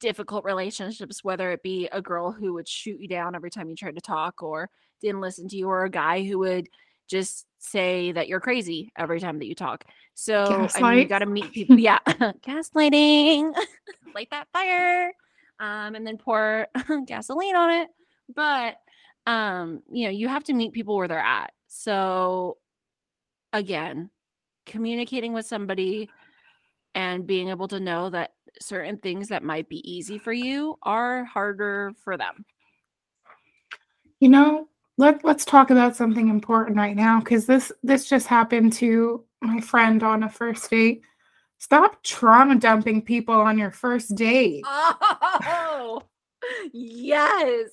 [0.00, 3.76] difficult relationships, whether it be a girl who would shoot you down every time you
[3.76, 4.70] tried to talk or
[5.02, 6.68] didn't listen to you, or a guy who would
[7.08, 9.84] just say that you're crazy every time that you talk.
[10.14, 11.78] So, I mean, you got to meet people.
[11.78, 11.98] Yeah.
[12.06, 13.54] Gaslighting,
[14.14, 15.12] light that fire,
[15.60, 16.68] um, and then pour
[17.06, 17.88] gasoline on it.
[18.34, 18.76] But,
[19.26, 21.52] um, you know, you have to meet people where they're at.
[21.68, 22.56] So,
[23.52, 24.10] again,
[24.64, 26.08] communicating with somebody
[26.94, 31.24] and being able to know that certain things that might be easy for you are
[31.24, 32.44] harder for them.
[34.18, 34.66] you know
[34.98, 39.60] let, let's talk about something important right now because this this just happened to my
[39.60, 41.02] friend on a first date
[41.58, 46.02] stop trauma dumping people on your first date Oh,
[46.72, 47.70] yes.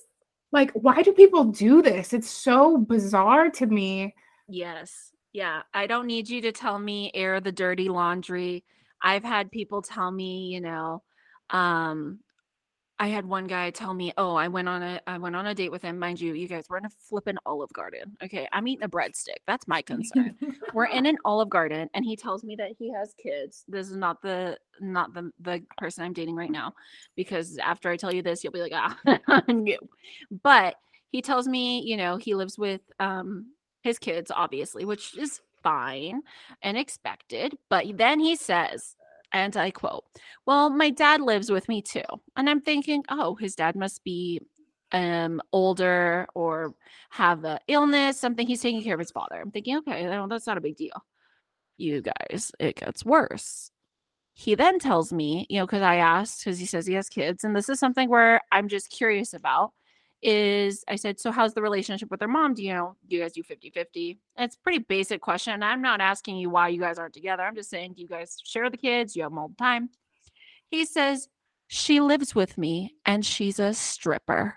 [0.52, 4.14] like why do people do this it's so bizarre to me
[4.48, 5.10] Yes.
[5.32, 5.62] Yeah.
[5.72, 8.62] I don't need you to tell me air the dirty laundry.
[9.02, 11.02] I've had people tell me, you know,
[11.50, 12.20] um,
[12.98, 15.54] I had one guy tell me, "Oh, I went on a I went on a
[15.54, 15.98] date with him.
[15.98, 18.16] Mind you, you guys, we're in a flippin' Olive Garden.
[18.22, 19.38] Okay, I'm eating a breadstick.
[19.46, 20.36] That's my concern.
[20.72, 23.64] we're in an Olive Garden, and he tells me that he has kids.
[23.66, 26.74] This is not the not the the person I'm dating right now,
[27.16, 28.96] because after I tell you this, you'll be like, ah,
[29.48, 29.76] no.
[30.42, 30.76] But
[31.10, 33.46] he tells me, you know, he lives with um
[33.82, 36.20] his kids, obviously, which is fine
[36.62, 37.56] and expected.
[37.68, 38.94] But then he says,
[39.34, 40.04] and I quote,
[40.46, 42.04] Well, my dad lives with me too.
[42.36, 44.40] And I'm thinking, oh, his dad must be
[44.92, 46.74] um older or
[47.10, 49.40] have a illness, something he's taking care of his father.
[49.40, 51.04] I'm thinking, okay, that's not a big deal.
[51.76, 53.70] You guys, it gets worse.
[54.34, 57.44] He then tells me, you know, because I asked, because he says he has kids,
[57.44, 59.72] and this is something where I'm just curious about
[60.24, 62.54] is I said, So how's the relationship with their mom?
[62.54, 64.18] Do you know, you guys do 50 50?
[64.38, 65.62] It's pretty basic question.
[65.62, 67.42] I'm not asking you why you guys aren't together.
[67.42, 69.14] I'm just saying, do you guys share the kids?
[69.14, 69.90] You have them all the time.
[70.70, 71.28] He says,
[71.68, 74.56] She lives with me and she's a stripper.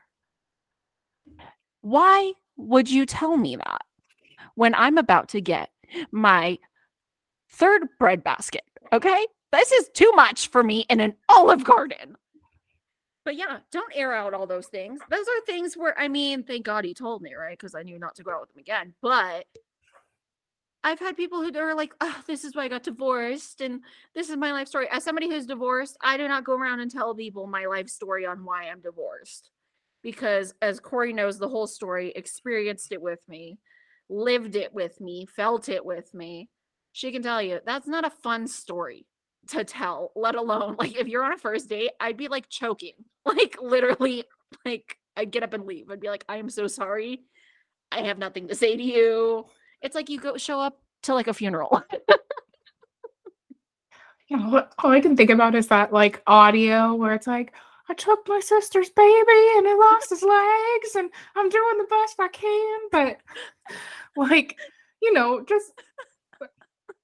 [1.81, 3.81] Why would you tell me that
[4.55, 5.69] when I'm about to get
[6.11, 6.57] my
[7.51, 8.63] third bread basket?
[8.93, 9.27] Okay.
[9.51, 12.15] This is too much for me in an olive garden.
[13.27, 15.01] But yeah, don't air out all those things.
[15.09, 17.59] Those are things where, I mean, thank God he told me, right?
[17.59, 18.93] Because I knew not to go out with him again.
[19.01, 19.43] But
[20.81, 23.81] I've had people who are like, oh, this is why I got divorced and
[24.15, 24.87] this is my life story.
[24.89, 28.25] As somebody who's divorced, I do not go around and tell people my life story
[28.25, 29.51] on why I'm divorced.
[30.01, 33.59] Because as Corey knows the whole story, experienced it with me,
[34.07, 36.47] lived it with me, felt it with me,
[36.93, 39.05] she can tell you that's not a fun story
[39.49, 42.93] to tell, let alone like if you're on a first date, I'd be like choking,
[43.25, 44.23] like literally,
[44.65, 45.89] like I'd get up and leave.
[45.89, 47.21] I'd be like, I am so sorry.
[47.91, 49.45] I have nothing to say to you.
[49.81, 51.81] It's like you go show up to like a funeral.
[54.29, 57.53] yeah, all I can think about is that like audio where it's like,
[57.89, 62.19] I took my sister's baby and he lost his legs and I'm doing the best
[62.19, 62.79] I can.
[62.91, 63.17] But
[64.17, 64.57] like,
[65.01, 65.71] you know, just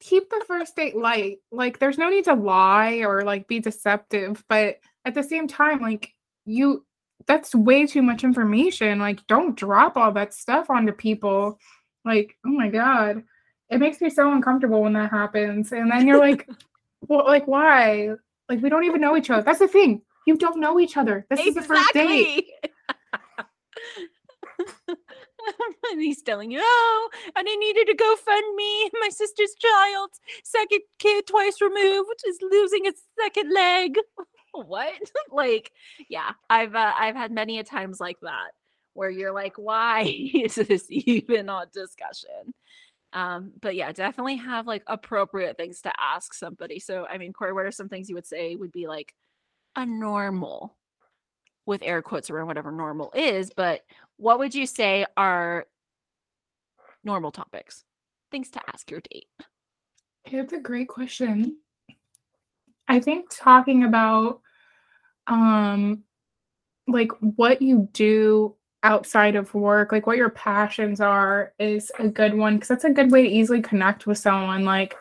[0.04, 1.38] keep the first date light.
[1.52, 5.80] Like there's no need to lie or like be deceptive, but at the same time
[5.80, 6.14] like
[6.46, 6.86] you
[7.26, 9.00] that's way too much information.
[9.00, 11.58] Like don't drop all that stuff onto people.
[12.04, 13.24] Like, oh my god.
[13.70, 15.72] It makes me so uncomfortable when that happens.
[15.72, 16.48] And then you're like,
[17.08, 18.10] well, like why?
[18.50, 19.42] Like we don't even know each other.
[19.42, 20.02] That's the thing.
[20.28, 21.26] You don't know each other.
[21.30, 21.50] This exactly.
[21.50, 22.43] is the first date.
[25.92, 28.90] And he's telling you, oh, and I needed to go fund me.
[29.02, 30.10] My sister's child,
[30.44, 33.98] second kid twice removed, is losing its second leg.
[34.54, 34.94] what?
[35.32, 35.72] like,
[36.10, 38.52] yeah, I've uh, I've had many a times like that
[38.94, 42.54] where you're like, why is this even a discussion?
[43.12, 46.80] Um, but yeah, definitely have like appropriate things to ask somebody.
[46.80, 49.14] So, I mean, Corey, what are some things you would say would be like
[49.76, 50.76] a normal
[51.66, 53.82] with air quotes around whatever normal is, but
[54.24, 55.68] what would you say are
[57.04, 57.84] normal topics?
[58.32, 59.28] Things to ask your date.
[60.24, 61.58] It's a great question.
[62.88, 64.40] I think talking about
[65.28, 66.04] um
[66.88, 72.34] like what you do outside of work, like what your passions are is a good
[72.34, 74.96] one because that's a good way to easily connect with someone like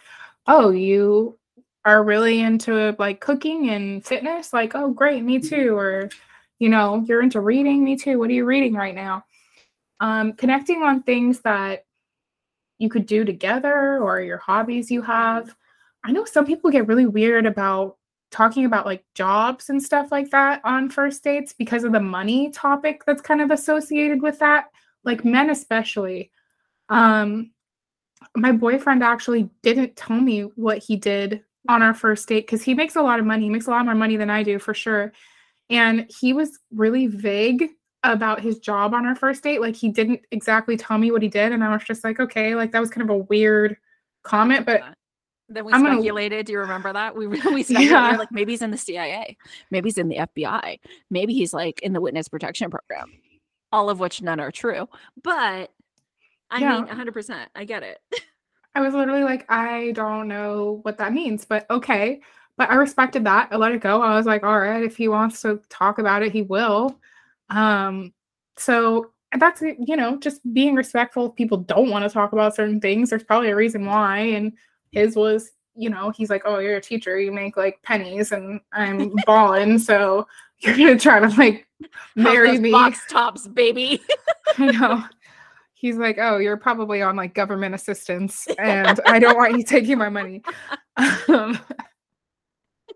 [0.49, 1.39] oh, you
[1.85, 6.11] are really into like cooking and fitness like oh great me too or
[6.63, 7.83] you know, you're into reading.
[7.83, 8.21] Me too.
[8.21, 9.25] What are you reading right now?
[9.99, 11.87] Um, connecting on things that
[12.79, 15.57] you could do together or your hobbies you have.
[16.05, 17.97] I know some people get really weird about
[18.31, 22.51] talking about like jobs and stuff like that on first dates because of the money
[22.51, 24.67] topic that's kind of associated with that,
[25.03, 26.31] like men especially.
[26.91, 27.51] Um,
[28.37, 32.73] my boyfriend actually didn't tell me what he did on our first date because he
[32.73, 33.47] makes a lot of money.
[33.47, 35.13] He makes a lot more money than I do for sure.
[35.73, 37.71] And he was really vague
[38.05, 39.61] about his job on our first date.
[39.61, 41.53] Like he didn't exactly tell me what he did.
[41.53, 43.77] And I was just like, okay, like that was kind of a weird
[44.23, 44.83] comment, but
[45.49, 46.35] then we I'm speculated.
[46.35, 46.45] Gonna...
[46.45, 47.15] Do you remember that?
[47.17, 48.17] We we speculated yeah.
[48.17, 49.37] like maybe he's in the CIA,
[49.71, 50.79] maybe he's in the FBI,
[51.11, 53.13] maybe he's like in the witness protection program.
[53.71, 54.89] All of which none are true.
[55.23, 55.71] But
[56.51, 56.81] I yeah.
[56.81, 57.47] mean 100%.
[57.55, 57.99] I get it.
[58.75, 62.21] I was literally like, I don't know what that means, but okay.
[62.63, 63.49] But I respected that.
[63.51, 64.01] I let it go.
[64.03, 66.97] I was like, all right, if he wants to talk about it, he will.
[67.51, 68.15] Um,
[68.57, 72.81] so that's you know, just being respectful if people don't want to talk about certain
[72.81, 73.11] things.
[73.11, 74.19] There's probably a reason why.
[74.19, 74.53] And
[74.93, 78.61] his was, you know, he's like, Oh, you're a teacher, you make like pennies and
[78.73, 80.29] I'm balling, so
[80.61, 81.67] you're gonna try to like
[82.15, 82.71] marry me.
[82.71, 84.01] Box tops, baby.
[84.57, 85.05] I know
[85.83, 89.99] he's like, "Oh, you're probably on like government assistance, and I don't want you taking
[89.99, 90.43] my money."
[91.27, 91.59] Um,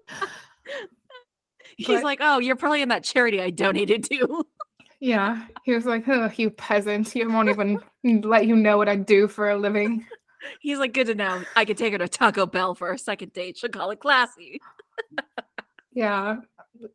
[1.77, 4.47] He's but, like, "Oh, you're probably in that charity I donated to."
[5.01, 7.15] yeah, he was like, "Oh, you peasant!
[7.15, 7.81] You won't even
[8.23, 10.07] let you know what I do for a living."
[10.61, 11.43] He's like, "Good to know.
[11.55, 13.59] I could take her to Taco Bell for a second date.
[13.59, 14.61] She'll call it classy."
[15.93, 16.37] yeah,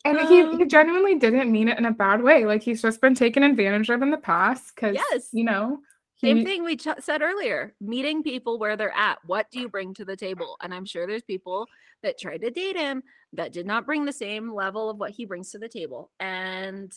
[0.06, 2.46] and um, he, he genuinely didn't mean it in a bad way.
[2.46, 5.80] Like he's just been taken advantage of in the past because, yes, you know,
[6.24, 9.20] same thing we ch- said earlier meeting people where they're at.
[9.26, 10.58] What do you bring to the table?
[10.62, 11.68] And I'm sure there's people
[12.04, 13.04] that tried to date him
[13.34, 16.12] that did not bring the same level of what he brings to the table.
[16.20, 16.92] And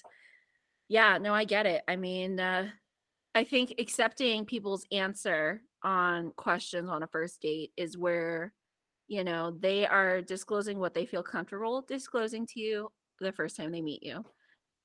[0.88, 1.82] yeah, no, I get it.
[1.88, 2.68] I mean, uh,
[3.34, 8.52] I think accepting people's answer on questions on a first date is where,
[9.08, 13.72] you know, they are disclosing what they feel comfortable disclosing to you the first time
[13.72, 14.24] they meet you.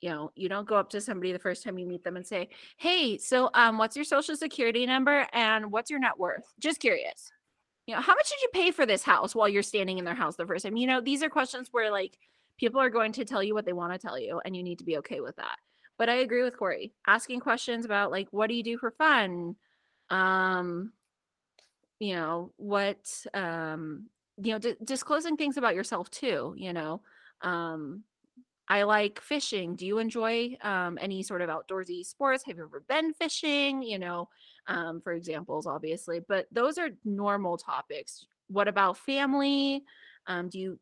[0.01, 2.25] You know you don't go up to somebody the first time you meet them and
[2.25, 6.45] say hey so um what's your social security number and what's your net worth?
[6.59, 7.31] Just curious.
[7.85, 10.15] You know how much did you pay for this house while you're standing in their
[10.15, 10.77] house the first time?
[10.77, 12.17] You know these are questions where like
[12.57, 14.79] people are going to tell you what they want to tell you and you need
[14.79, 15.57] to be okay with that.
[15.97, 19.55] But i agree with corey asking questions about like what do you do for fun?
[20.09, 20.93] Um
[21.99, 24.07] you know what um
[24.41, 27.01] you know d- disclosing things about yourself too you know?
[27.41, 28.03] Um
[28.70, 29.76] I like fishing.
[29.76, 32.43] Do you enjoy um, any sort of outdoorsy sports?
[32.45, 33.82] Have you ever been fishing?
[33.82, 34.30] You know,
[34.67, 38.26] um, for examples, obviously, but those are normal topics.
[38.47, 39.84] What about family?
[40.28, 40.80] Um, do you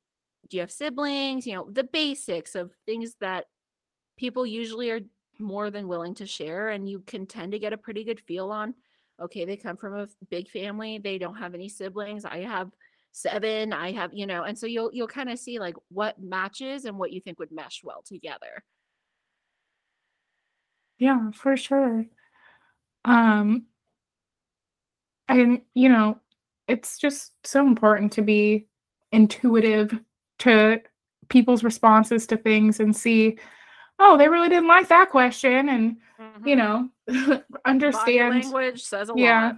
[0.50, 1.48] do you have siblings?
[1.48, 3.46] You know, the basics of things that
[4.18, 5.02] people usually are
[5.40, 8.52] more than willing to share, and you can tend to get a pretty good feel
[8.52, 8.74] on.
[9.22, 11.00] Okay, they come from a big family.
[11.00, 12.26] They don't have any siblings.
[12.26, 12.70] I have
[13.18, 16.86] seven i have you know and so you'll you'll kind of see like what matches
[16.86, 18.64] and what you think would mesh well together
[21.00, 22.06] Yeah, for sure.
[23.06, 23.68] Um,
[25.28, 26.20] and you know,
[26.68, 28.68] it's just so important to be
[29.12, 30.00] intuitive
[30.40, 30.82] to
[31.30, 33.38] people's responses to things and see,
[34.00, 35.98] oh, they really didn't like that question, and
[36.46, 36.58] you Mhm.
[36.58, 38.30] know, body understand.
[38.30, 39.56] language says a Yeah, lot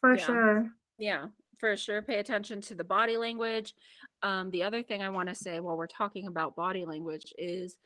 [0.00, 0.70] for yeah sure.
[0.98, 1.26] yeah
[1.58, 3.74] for sure pay attention to the body language.
[4.22, 7.76] Um the other thing i want to say while we're talking about body language is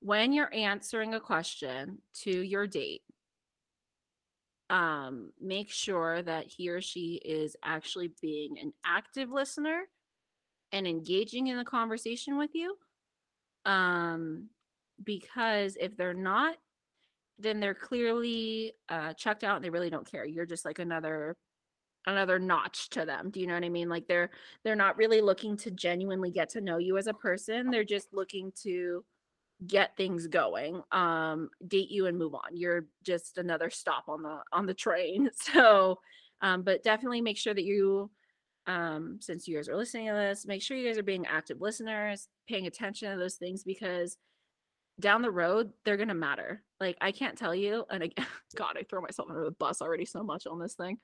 [0.00, 3.02] when you're answering a question to your date
[4.70, 9.82] um make sure that he or she is actually being an active listener
[10.72, 12.76] and engaging in the conversation with you.
[13.64, 14.48] Um
[15.02, 16.56] because if they're not
[17.38, 20.24] then they're clearly uh checked out and they really don't care.
[20.24, 21.36] You're just like another
[22.06, 23.88] another notch to them do you know what i mean?
[23.88, 24.30] Like they're
[24.64, 28.12] they're not really looking to genuinely get to know you as a person they're just
[28.12, 29.04] looking to
[29.66, 34.38] get things going um date you and move on you're just another stop on the
[34.52, 35.98] on the train so
[36.40, 38.10] um but definitely make sure that you
[38.66, 41.60] um since you guys are listening to this make sure you guys are being active
[41.60, 44.16] listeners paying attention to those things because
[44.98, 48.26] down the road they're gonna matter like i can't tell you and again
[48.56, 50.98] god i throw myself under the bus already so much on this thing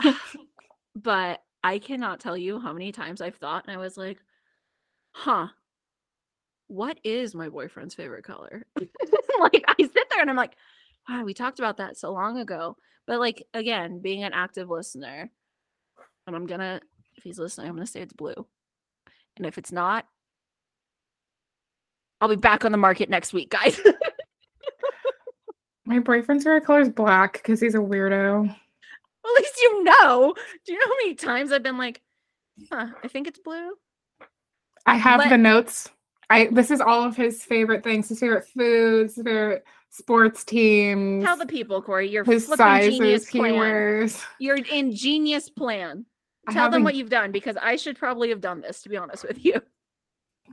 [0.94, 4.18] but i cannot tell you how many times i've thought and i was like
[5.12, 5.48] huh
[6.68, 8.64] what is my boyfriend's favorite color?
[9.40, 10.54] like I sit there and I'm like,
[11.08, 12.76] wow, we talked about that so long ago.
[13.06, 15.30] But like again, being an active listener,
[16.26, 16.80] and I'm gonna
[17.16, 18.46] if he's listening, I'm gonna say it's blue.
[19.36, 20.06] And if it's not,
[22.20, 23.80] I'll be back on the market next week, guys.
[25.86, 28.54] My boyfriend's favorite color is black because he's a weirdo.
[29.28, 30.34] At least you know.
[30.64, 32.00] Do you know how many times I've been like,
[32.70, 33.72] huh, I think it's blue?
[34.86, 35.90] I have Let- the notes.
[36.30, 41.24] I this is all of his favorite things, his favorite foods, his favorite sports teams,
[41.24, 43.54] Tell the people, Corey, your his flipping genius sizes he plan.
[43.56, 44.22] wears.
[44.38, 46.04] Your ingenious plan.
[46.50, 49.26] Tell them what you've done because I should probably have done this, to be honest
[49.26, 49.60] with you.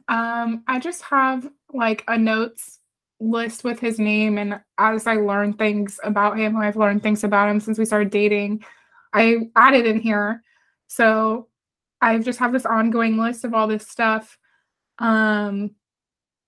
[0.09, 2.79] Um, I just have like a notes
[3.19, 7.49] list with his name, and as I learn things about him, I've learned things about
[7.49, 8.63] him since we started dating.
[9.13, 10.43] I added in here,
[10.87, 11.47] so
[12.01, 14.37] I just have this ongoing list of all this stuff.
[14.99, 15.71] Um,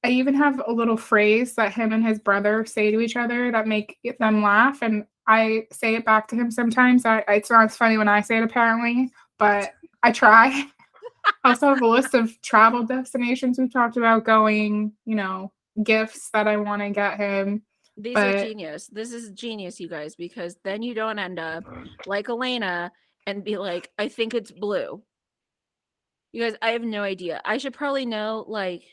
[0.03, 3.51] I even have a little phrase that him and his brother say to each other
[3.51, 7.05] that make them laugh, and I say it back to him sometimes.
[7.05, 10.63] I, it's not as funny when I say it, apparently, but I try.
[11.43, 15.51] I also have a list of travel destinations we've talked about going, you know,
[15.83, 17.63] gifts that I want to get him.
[17.97, 18.87] These are genius.
[18.87, 21.63] This is genius, you guys, because then you don't end up
[22.05, 22.91] like Elena
[23.25, 25.01] and be like, I think it's blue.
[26.31, 27.41] You guys, I have no idea.
[27.43, 28.83] I should probably know, like,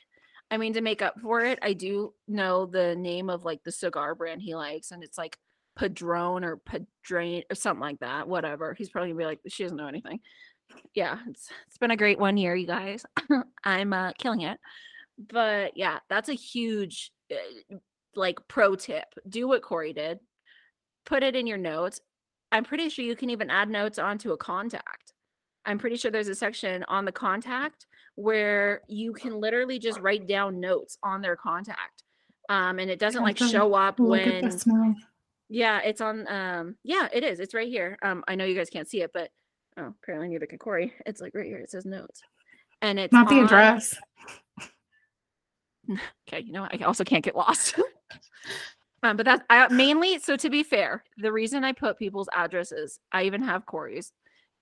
[0.50, 3.72] I mean, to make up for it, I do know the name of like the
[3.72, 5.36] cigar brand he likes, and it's like
[5.76, 8.28] Padrone or Padrain or something like that.
[8.28, 8.72] Whatever.
[8.72, 10.20] He's probably gonna be like, she doesn't know anything.
[10.94, 13.04] Yeah, it's it's been a great one year, you guys.
[13.64, 14.58] I'm uh killing it.
[15.18, 17.76] But yeah, that's a huge uh,
[18.14, 19.06] like pro tip.
[19.28, 20.18] Do what Corey did.
[21.06, 22.00] Put it in your notes.
[22.52, 25.12] I'm pretty sure you can even add notes onto a contact.
[25.66, 27.86] I'm pretty sure there's a section on the contact
[28.16, 32.02] where you can literally just write down notes on their contact.
[32.48, 34.50] Um, and it doesn't like show up when
[35.48, 37.40] yeah, it's on um yeah, it is.
[37.40, 37.98] It's right here.
[38.02, 39.30] Um I know you guys can't see it, but
[39.78, 40.92] oh, apparently neither can Corey.
[41.06, 41.58] It's like right here.
[41.58, 42.22] It says notes.
[42.82, 43.96] And it's Not the on- address.
[46.28, 46.66] Okay, you know.
[46.70, 47.78] I also can't get lost.
[49.02, 52.98] um, but that's I, mainly so to be fair, the reason I put people's addresses,
[53.12, 54.12] I even have Corey's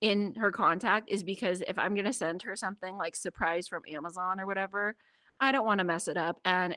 [0.00, 4.40] in her contact is because if I'm gonna send her something like surprise from Amazon
[4.40, 4.96] or whatever,
[5.40, 6.40] I don't want to mess it up.
[6.44, 6.76] And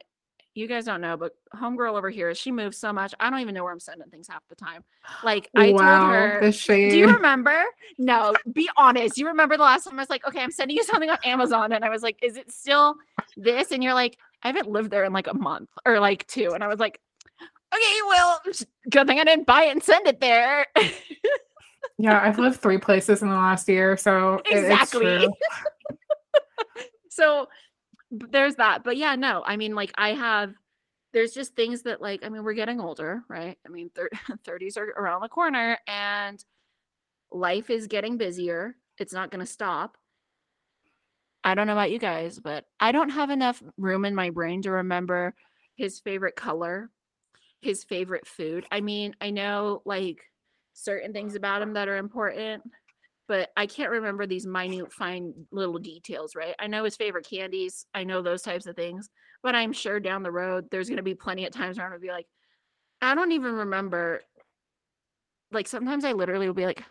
[0.56, 3.14] you guys don't know, but homegirl over here, she moves so much.
[3.20, 4.86] I don't even know where I'm sending things half the time.
[5.22, 6.92] Like I wow, told her, the shade.
[6.92, 7.62] do you remember?
[7.98, 9.18] No, be honest.
[9.18, 11.74] You remember the last time I was like, okay, I'm sending you something on Amazon,
[11.74, 12.96] and I was like, is it still
[13.36, 13.72] this?
[13.72, 16.64] And you're like, I haven't lived there in like a month or like two, and
[16.64, 17.02] I was like,
[17.42, 18.42] okay, well,
[18.92, 20.68] good thing I didn't buy it and send it there.
[21.98, 25.28] yeah, I've lived three places in the last year, so exactly.
[27.10, 27.48] so
[28.12, 28.84] there's that.
[28.84, 30.54] But yeah, no, I mean, like I have.
[31.12, 33.58] There's just things that, like, I mean, we're getting older, right?
[33.66, 34.10] I mean, thir-
[34.46, 36.44] 30s are around the corner, and
[37.32, 38.76] life is getting busier.
[38.98, 39.98] It's not going to stop.
[41.46, 44.64] I don't know about you guys, but I don't have enough room in my brain
[44.64, 45.36] to remember
[45.76, 46.90] his favorite color,
[47.62, 48.66] his favorite food.
[48.72, 50.18] I mean, I know like
[50.74, 52.64] certain things about him that are important,
[53.28, 56.56] but I can't remember these minute, fine little details, right?
[56.58, 57.86] I know his favorite candies.
[57.94, 59.12] I know those types of things,
[59.44, 61.92] but I'm sure down the road there's going to be plenty of times where I'm
[61.92, 62.28] going to be like,
[63.04, 64.22] I don't even remember.
[65.52, 66.84] Like sometimes I literally will be like,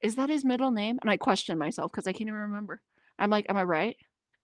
[0.00, 0.98] is that his middle name?
[1.02, 2.80] And I question myself because I can't even remember.
[3.18, 3.96] I'm like, am I right?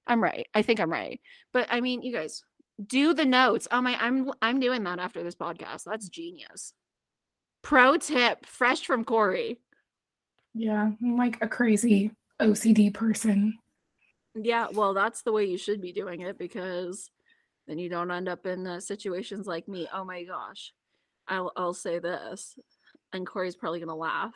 [0.06, 0.46] I'm right.
[0.54, 1.20] I think I'm right.
[1.52, 2.42] But I mean, you guys
[2.84, 3.68] do the notes.
[3.70, 5.84] Oh my, I'm I'm doing that after this podcast.
[5.84, 6.72] That's genius.
[7.62, 9.58] Pro tip, fresh from Corey.
[10.54, 12.10] Yeah, I'm like a crazy
[12.40, 13.58] OCD person.
[14.34, 17.10] Yeah, well, that's the way you should be doing it because
[17.66, 19.88] then you don't end up in uh, situations like me.
[19.92, 20.72] Oh my gosh.
[21.28, 22.58] I'll I'll say this,
[23.12, 24.34] and Corey's probably gonna laugh.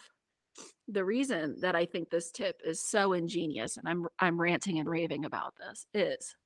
[0.89, 4.89] The reason that I think this tip is so ingenious, and I'm I'm ranting and
[4.89, 6.37] raving about this, is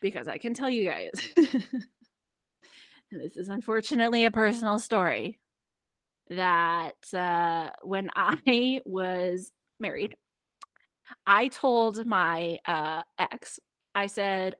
[0.00, 1.10] because I can tell you guys,
[3.10, 5.38] this is unfortunately a personal story,
[6.30, 10.16] that uh, when I was married,
[11.26, 13.60] I told my uh, ex,
[13.94, 14.56] I said,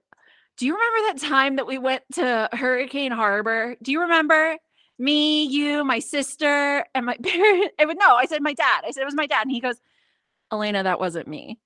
[0.56, 3.76] Do you remember that time that we went to Hurricane Harbor?
[3.82, 4.56] Do you remember
[4.98, 7.72] me, you, my sister, and my parent?
[7.78, 8.82] I would no, I said my dad.
[8.86, 9.42] I said it was my dad.
[9.42, 9.80] And he goes,
[10.52, 11.58] Elena, that wasn't me.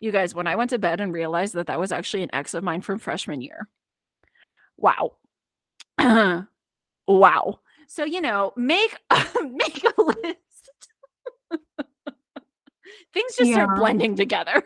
[0.00, 2.54] You guys, when I went to bed and realized that that was actually an ex
[2.54, 3.68] of mine from freshman year.
[4.76, 5.12] Wow.
[7.06, 7.60] wow.
[7.86, 10.88] So, you know, make a, make a list.
[13.14, 13.54] Things just yeah.
[13.54, 14.62] start blending together.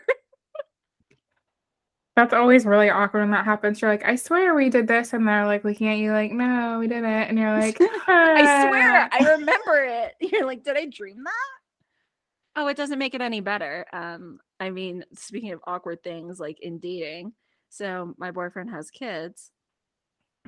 [2.17, 3.81] That's always really awkward when that happens.
[3.81, 6.79] You're like, I swear we did this, and they're like looking at you like, no,
[6.81, 7.05] we didn't.
[7.05, 7.77] And you're like,
[8.09, 10.15] I swear, I remember it.
[10.33, 12.59] You're like, did I dream that?
[12.59, 13.85] Oh, it doesn't make it any better.
[13.93, 17.35] Um, I mean, speaking of awkward things like in dating,
[17.69, 19.51] so my boyfriend has kids,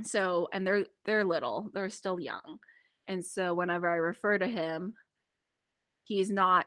[0.05, 2.59] so and they're they're little they're still young
[3.07, 4.95] and so whenever i refer to him
[6.05, 6.67] he's not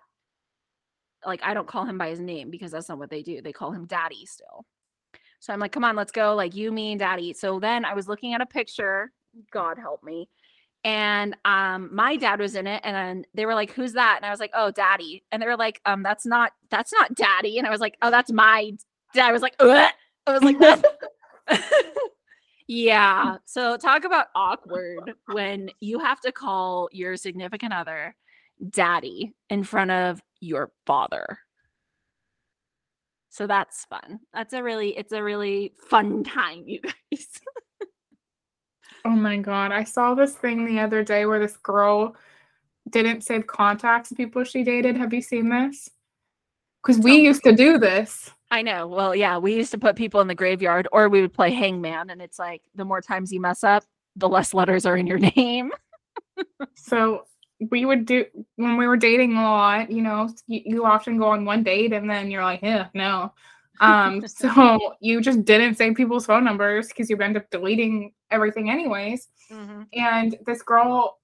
[1.25, 3.53] like i don't call him by his name because that's not what they do they
[3.53, 4.65] call him daddy still
[5.41, 7.93] so i'm like come on let's go like you me and daddy so then i
[7.93, 9.11] was looking at a picture
[9.51, 10.29] god help me
[10.85, 14.25] and um my dad was in it and then they were like who's that and
[14.25, 17.57] i was like oh daddy and they were like um that's not that's not daddy
[17.57, 18.71] and i was like oh that's my
[19.13, 19.91] dad i was like Ugh.
[20.27, 20.57] i was like
[22.73, 23.35] Yeah.
[23.43, 28.15] So talk about awkward when you have to call your significant other
[28.69, 31.39] daddy in front of your father.
[33.32, 34.19] So that's fun.
[34.34, 37.27] That's a really it's a really fun time, you guys.
[39.05, 39.71] oh my god.
[39.71, 42.15] I saw this thing the other day where this girl
[42.89, 44.97] didn't save contacts of people she dated.
[44.97, 45.89] Have you seen this?
[46.84, 47.23] Because we oh.
[47.23, 48.29] used to do this.
[48.51, 48.86] I know.
[48.86, 52.09] Well, yeah, we used to put people in the graveyard or we would play hangman
[52.09, 53.86] and it's like the more times you mess up,
[54.17, 55.71] the less letters are in your name.
[56.75, 57.23] so
[57.70, 61.30] we would do when we were dating a lot, you know, you, you often go
[61.30, 63.34] on one date and then you're like, yeah, no.
[63.80, 68.70] Um, so you just didn't save people's phone numbers because you end up deleting everything
[68.70, 69.28] anyways.
[69.51, 69.84] Mm-hmm.
[69.93, 71.20] And this girl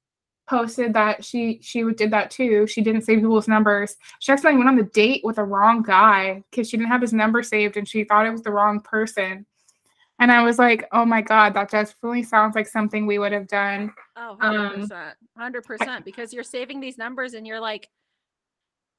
[0.48, 2.68] posted that she she did that too.
[2.68, 3.96] She didn't save people's numbers.
[4.20, 7.14] She actually went on the date with the wrong guy because she didn't have his
[7.14, 9.46] number saved and she thought it was the wrong person.
[10.20, 13.47] And I was like, oh my god, that definitely sounds like something we would have
[13.47, 13.93] done.
[14.15, 14.91] Oh, 100%.
[14.91, 17.88] Um, 100% because you're saving these numbers and you're like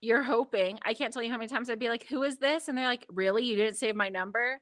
[0.01, 0.79] you're hoping.
[0.85, 2.87] I can't tell you how many times I'd be like, "Who is this?" and they're
[2.87, 3.45] like, "Really?
[3.45, 4.61] You didn't save my number?"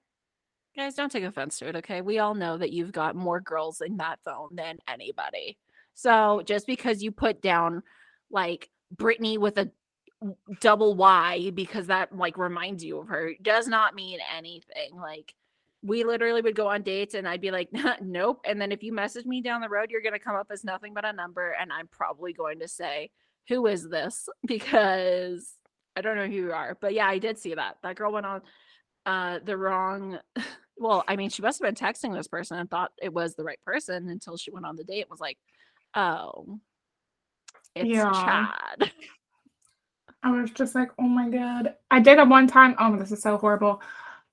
[0.75, 2.03] Guys, don't take offense to it, okay?
[2.03, 5.59] We all know that you've got more girls in that phone than anybody.
[5.95, 7.83] So just because you put down
[8.31, 9.71] like Brittany with a
[10.61, 14.97] double Y because that like reminds you of her does not mean anything.
[14.97, 15.35] Like
[15.87, 17.69] we literally would go on dates and I'd be like,
[18.01, 18.41] nope.
[18.45, 20.65] And then if you message me down the road, you're going to come up as
[20.65, 21.55] nothing but a number.
[21.59, 23.11] And I'm probably going to say,
[23.49, 24.29] who is this?
[24.47, 25.55] Because
[25.97, 26.77] I don't know who you are.
[26.81, 27.77] But yeah, I did see that.
[27.83, 28.43] That girl went on
[29.07, 30.19] uh, the wrong
[30.79, 33.45] well, I mean, she must have been texting this person and thought it was the
[33.45, 35.39] right person until she went on the date and was like,
[35.95, 36.59] oh,
[37.75, 38.13] it's Yeah.
[38.13, 38.93] Chad.
[40.23, 41.75] I was just like, oh my god.
[41.91, 42.75] I did it one time.
[42.79, 43.81] Oh, this is so horrible.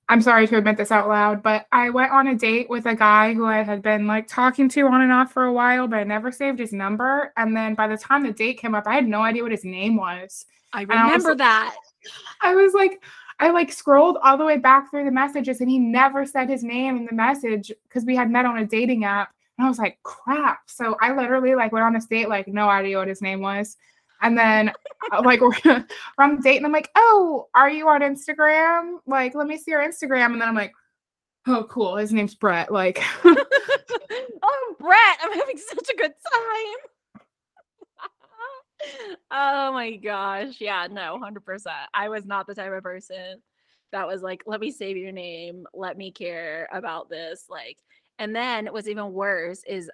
[0.08, 2.94] I'm sorry to admit this out loud, but I went on a date with a
[2.94, 5.98] guy who I had been like talking to on and off for a while, but
[5.98, 7.32] I never saved his number.
[7.36, 9.64] And then by the time the date came up, I had no idea what his
[9.64, 10.44] name was.
[10.74, 11.74] I I was remember that.
[12.42, 13.02] I was like,
[13.40, 16.62] I like scrolled all the way back through the messages and he never said his
[16.62, 19.32] name in the message because we had met on a dating app.
[19.56, 20.68] And I was like, crap.
[20.68, 23.76] So I literally like went on this date, like no idea what his name was.
[24.24, 24.72] And then
[25.12, 25.86] uh, like we're,
[26.18, 28.96] on date and I'm like, oh, are you on Instagram?
[29.06, 30.32] Like, let me see your Instagram.
[30.32, 30.72] And then I'm like,
[31.46, 31.96] oh, cool.
[31.96, 32.72] His name's Brett.
[32.72, 37.20] Like, oh, Brett, I'm having such a good time.
[39.30, 40.56] oh my gosh.
[40.58, 41.66] Yeah, no, 100%.
[41.92, 43.42] I was not the type of person
[43.92, 47.44] that was like, let me save your name, let me care about this.
[47.50, 47.76] Like,
[48.18, 49.90] and then what's even worse is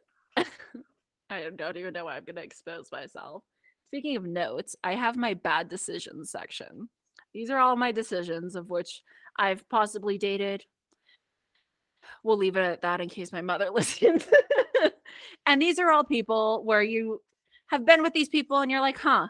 [1.31, 3.43] I don't even know why I'm going to expose myself.
[3.91, 6.89] Speaking of notes, I have my bad decisions section.
[7.35, 9.03] These are all my decisions of which
[9.37, 10.65] I've possibly dated.
[12.23, 14.25] We'll leave it at that in case my mother listens.
[15.45, 17.21] and these are all people where you
[17.67, 19.27] have been with these people and you're like, huh,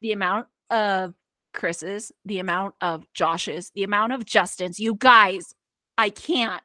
[0.00, 1.12] the amount of
[1.52, 5.54] Chris's, the amount of Josh's, the amount of Justin's, you guys,
[5.98, 6.62] I can't.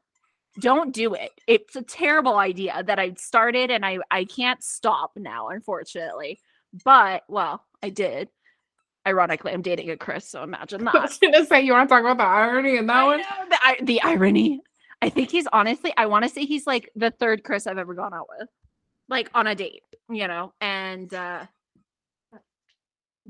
[0.61, 1.31] Don't do it.
[1.45, 6.39] It's a terrible idea that I started and I I can't stop now, unfortunately.
[6.83, 8.29] But well, I did.
[9.05, 10.95] Ironically, I'm dating a Chris, so imagine that.
[10.95, 13.19] I was gonna say, you want to talk about the irony in that I one?
[13.19, 14.61] know, the, I- the irony.
[15.01, 17.93] I think he's honestly, I want to say he's like the third Chris I've ever
[17.93, 18.47] gone out with,
[19.09, 21.45] like on a date, you know, and, uh,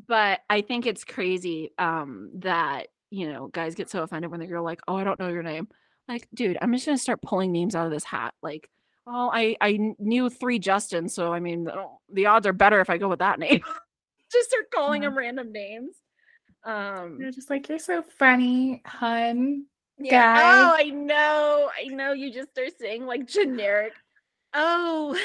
[0.07, 4.47] but I think it's crazy um that you know guys get so offended when the
[4.47, 5.67] girl like oh I don't know your name
[6.07, 8.67] like dude I'm just gonna start pulling names out of this hat like
[9.07, 12.89] oh I I knew three Justins so I mean oh, the odds are better if
[12.89, 13.61] I go with that name
[14.31, 15.09] just start calling Yeah.
[15.09, 15.95] them random names
[16.65, 19.65] um You're just like, you're so funny, hun.
[19.99, 20.33] yeah.
[20.33, 20.41] guy.
[20.61, 21.69] Oh, I know.
[21.77, 22.13] I know.
[22.13, 23.91] You just start saying like generic.
[24.53, 25.19] Oh,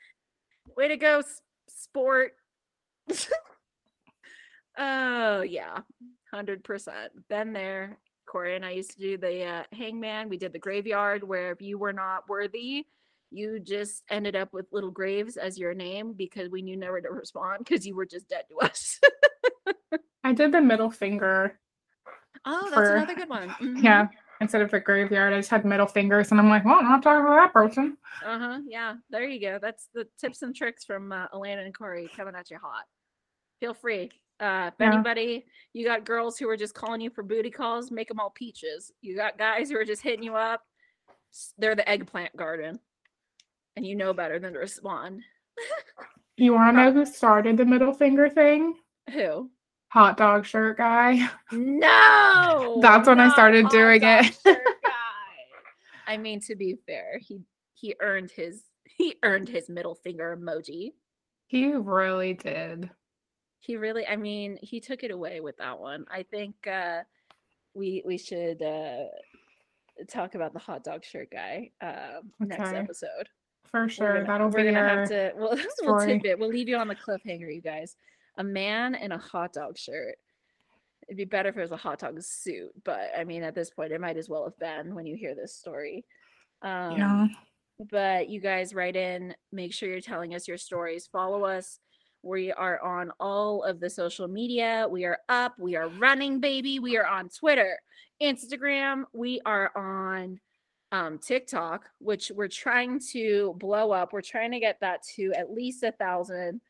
[0.76, 1.22] way to go,
[1.68, 2.32] sport.
[4.78, 5.78] oh yeah,
[6.30, 7.12] hundred percent.
[7.30, 7.96] Been there.
[8.30, 10.28] Corey and I used to do the uh, hangman.
[10.28, 12.84] We did the graveyard where if you were not worthy,
[13.30, 17.08] you just ended up with little graves as your name because we knew never to
[17.12, 19.00] respond because you were just dead to us.
[20.24, 21.58] I did the middle finger.
[22.44, 23.48] oh, that's For- another good one.
[23.50, 23.82] Mhm.
[23.82, 24.08] Yeah.
[24.40, 27.02] Instead of the graveyard, I just had middle fingers, and I'm like, well, I'm not
[27.02, 27.96] talking about that person.
[28.24, 28.60] Uh-huh.
[28.68, 28.94] Yeah.
[29.10, 29.58] There you go.
[29.60, 32.84] That's the tips and tricks from uh, Elena and Corey coming at you hot.
[33.58, 34.12] Feel free.
[34.40, 34.92] Uh, if Yeah.
[34.92, 38.30] anybody, you got girls who are just calling you for booty calls, make them all
[38.30, 38.92] peaches.
[39.00, 40.62] You got guys who are just hitting you up.
[41.58, 42.78] They're the eggplant garden.
[43.76, 45.22] And you know better than to respond.
[46.40, 48.76] You want to know who started the middle finger thing?
[49.12, 49.50] Who?
[49.88, 51.28] Hot dog shirt guy.
[51.52, 52.78] No.
[52.80, 54.38] That's when I started doing it.
[56.06, 57.40] I mean, to be fair, he
[57.74, 60.92] he earned his he earned his middle finger emoji.
[61.48, 62.88] He really did.
[63.60, 66.04] He really i mean he took it away with that one.
[66.10, 67.00] I think uh
[67.74, 69.04] we we should uh
[70.08, 73.28] talk about the hot dog shirt guy uh next episode.
[73.70, 74.14] For sure.
[74.14, 76.88] gonna- That'll we're be gonna have to well this little tidbit we'll leave you on
[76.88, 77.96] the cliffhanger you guys.
[78.36, 80.14] A man in a hot dog shirt.
[81.08, 83.70] It'd be better if it was a hot dog suit but i mean at this
[83.70, 86.04] point it might as well have been when you hear this story.
[86.62, 87.26] Um yeah.
[87.90, 91.06] but you guys write in make sure you're telling us your stories.
[91.10, 91.80] Follow us
[92.22, 94.86] we are on all of the social media.
[94.90, 95.58] We are up.
[95.58, 96.78] We are running baby.
[96.78, 97.78] We are on twitter
[98.22, 99.04] instagram.
[99.12, 100.40] We are on
[100.90, 104.12] um, tiktok which we're trying to blow up.
[104.12, 106.60] We're trying to get that to at least a thousand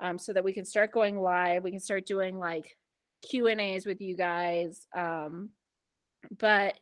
[0.00, 1.62] um, so that we can start going live.
[1.62, 2.76] We can start doing like
[3.22, 5.50] q and a's with you guys um,
[6.38, 6.78] but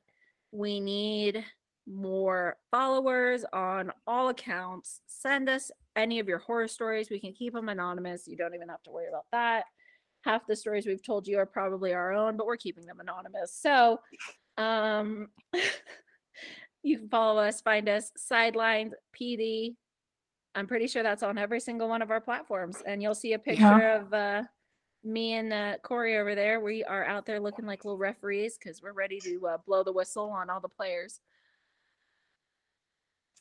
[0.52, 1.44] we need
[1.86, 5.00] more followers on all accounts.
[5.06, 7.10] Send us any of your horror stories.
[7.10, 8.26] We can keep them anonymous.
[8.26, 9.64] You don't even have to worry about that.
[10.22, 13.56] Half the stories we've told you are probably our own, but we're keeping them anonymous.
[13.60, 14.00] So,
[14.56, 15.28] um,
[16.82, 19.74] you can follow us, find us, Sidelines PD.
[20.54, 23.38] I'm pretty sure that's on every single one of our platforms, and you'll see a
[23.38, 24.42] picture of uh,
[25.02, 26.60] me and uh, Corey over there.
[26.60, 29.92] We are out there looking like little referees because we're ready to uh, blow the
[29.92, 31.20] whistle on all the players.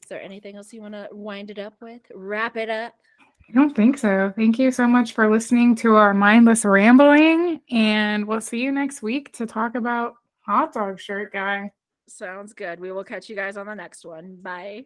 [0.03, 2.01] Is there anything else you want to wind it up with?
[2.13, 2.93] Wrap it up.
[3.49, 4.33] I don't think so.
[4.35, 7.61] Thank you so much for listening to our mindless rambling.
[7.71, 11.71] And we'll see you next week to talk about hot dog shirt guy.
[12.09, 12.81] Sounds good.
[12.81, 14.39] We will catch you guys on the next one.
[14.41, 14.83] Bye.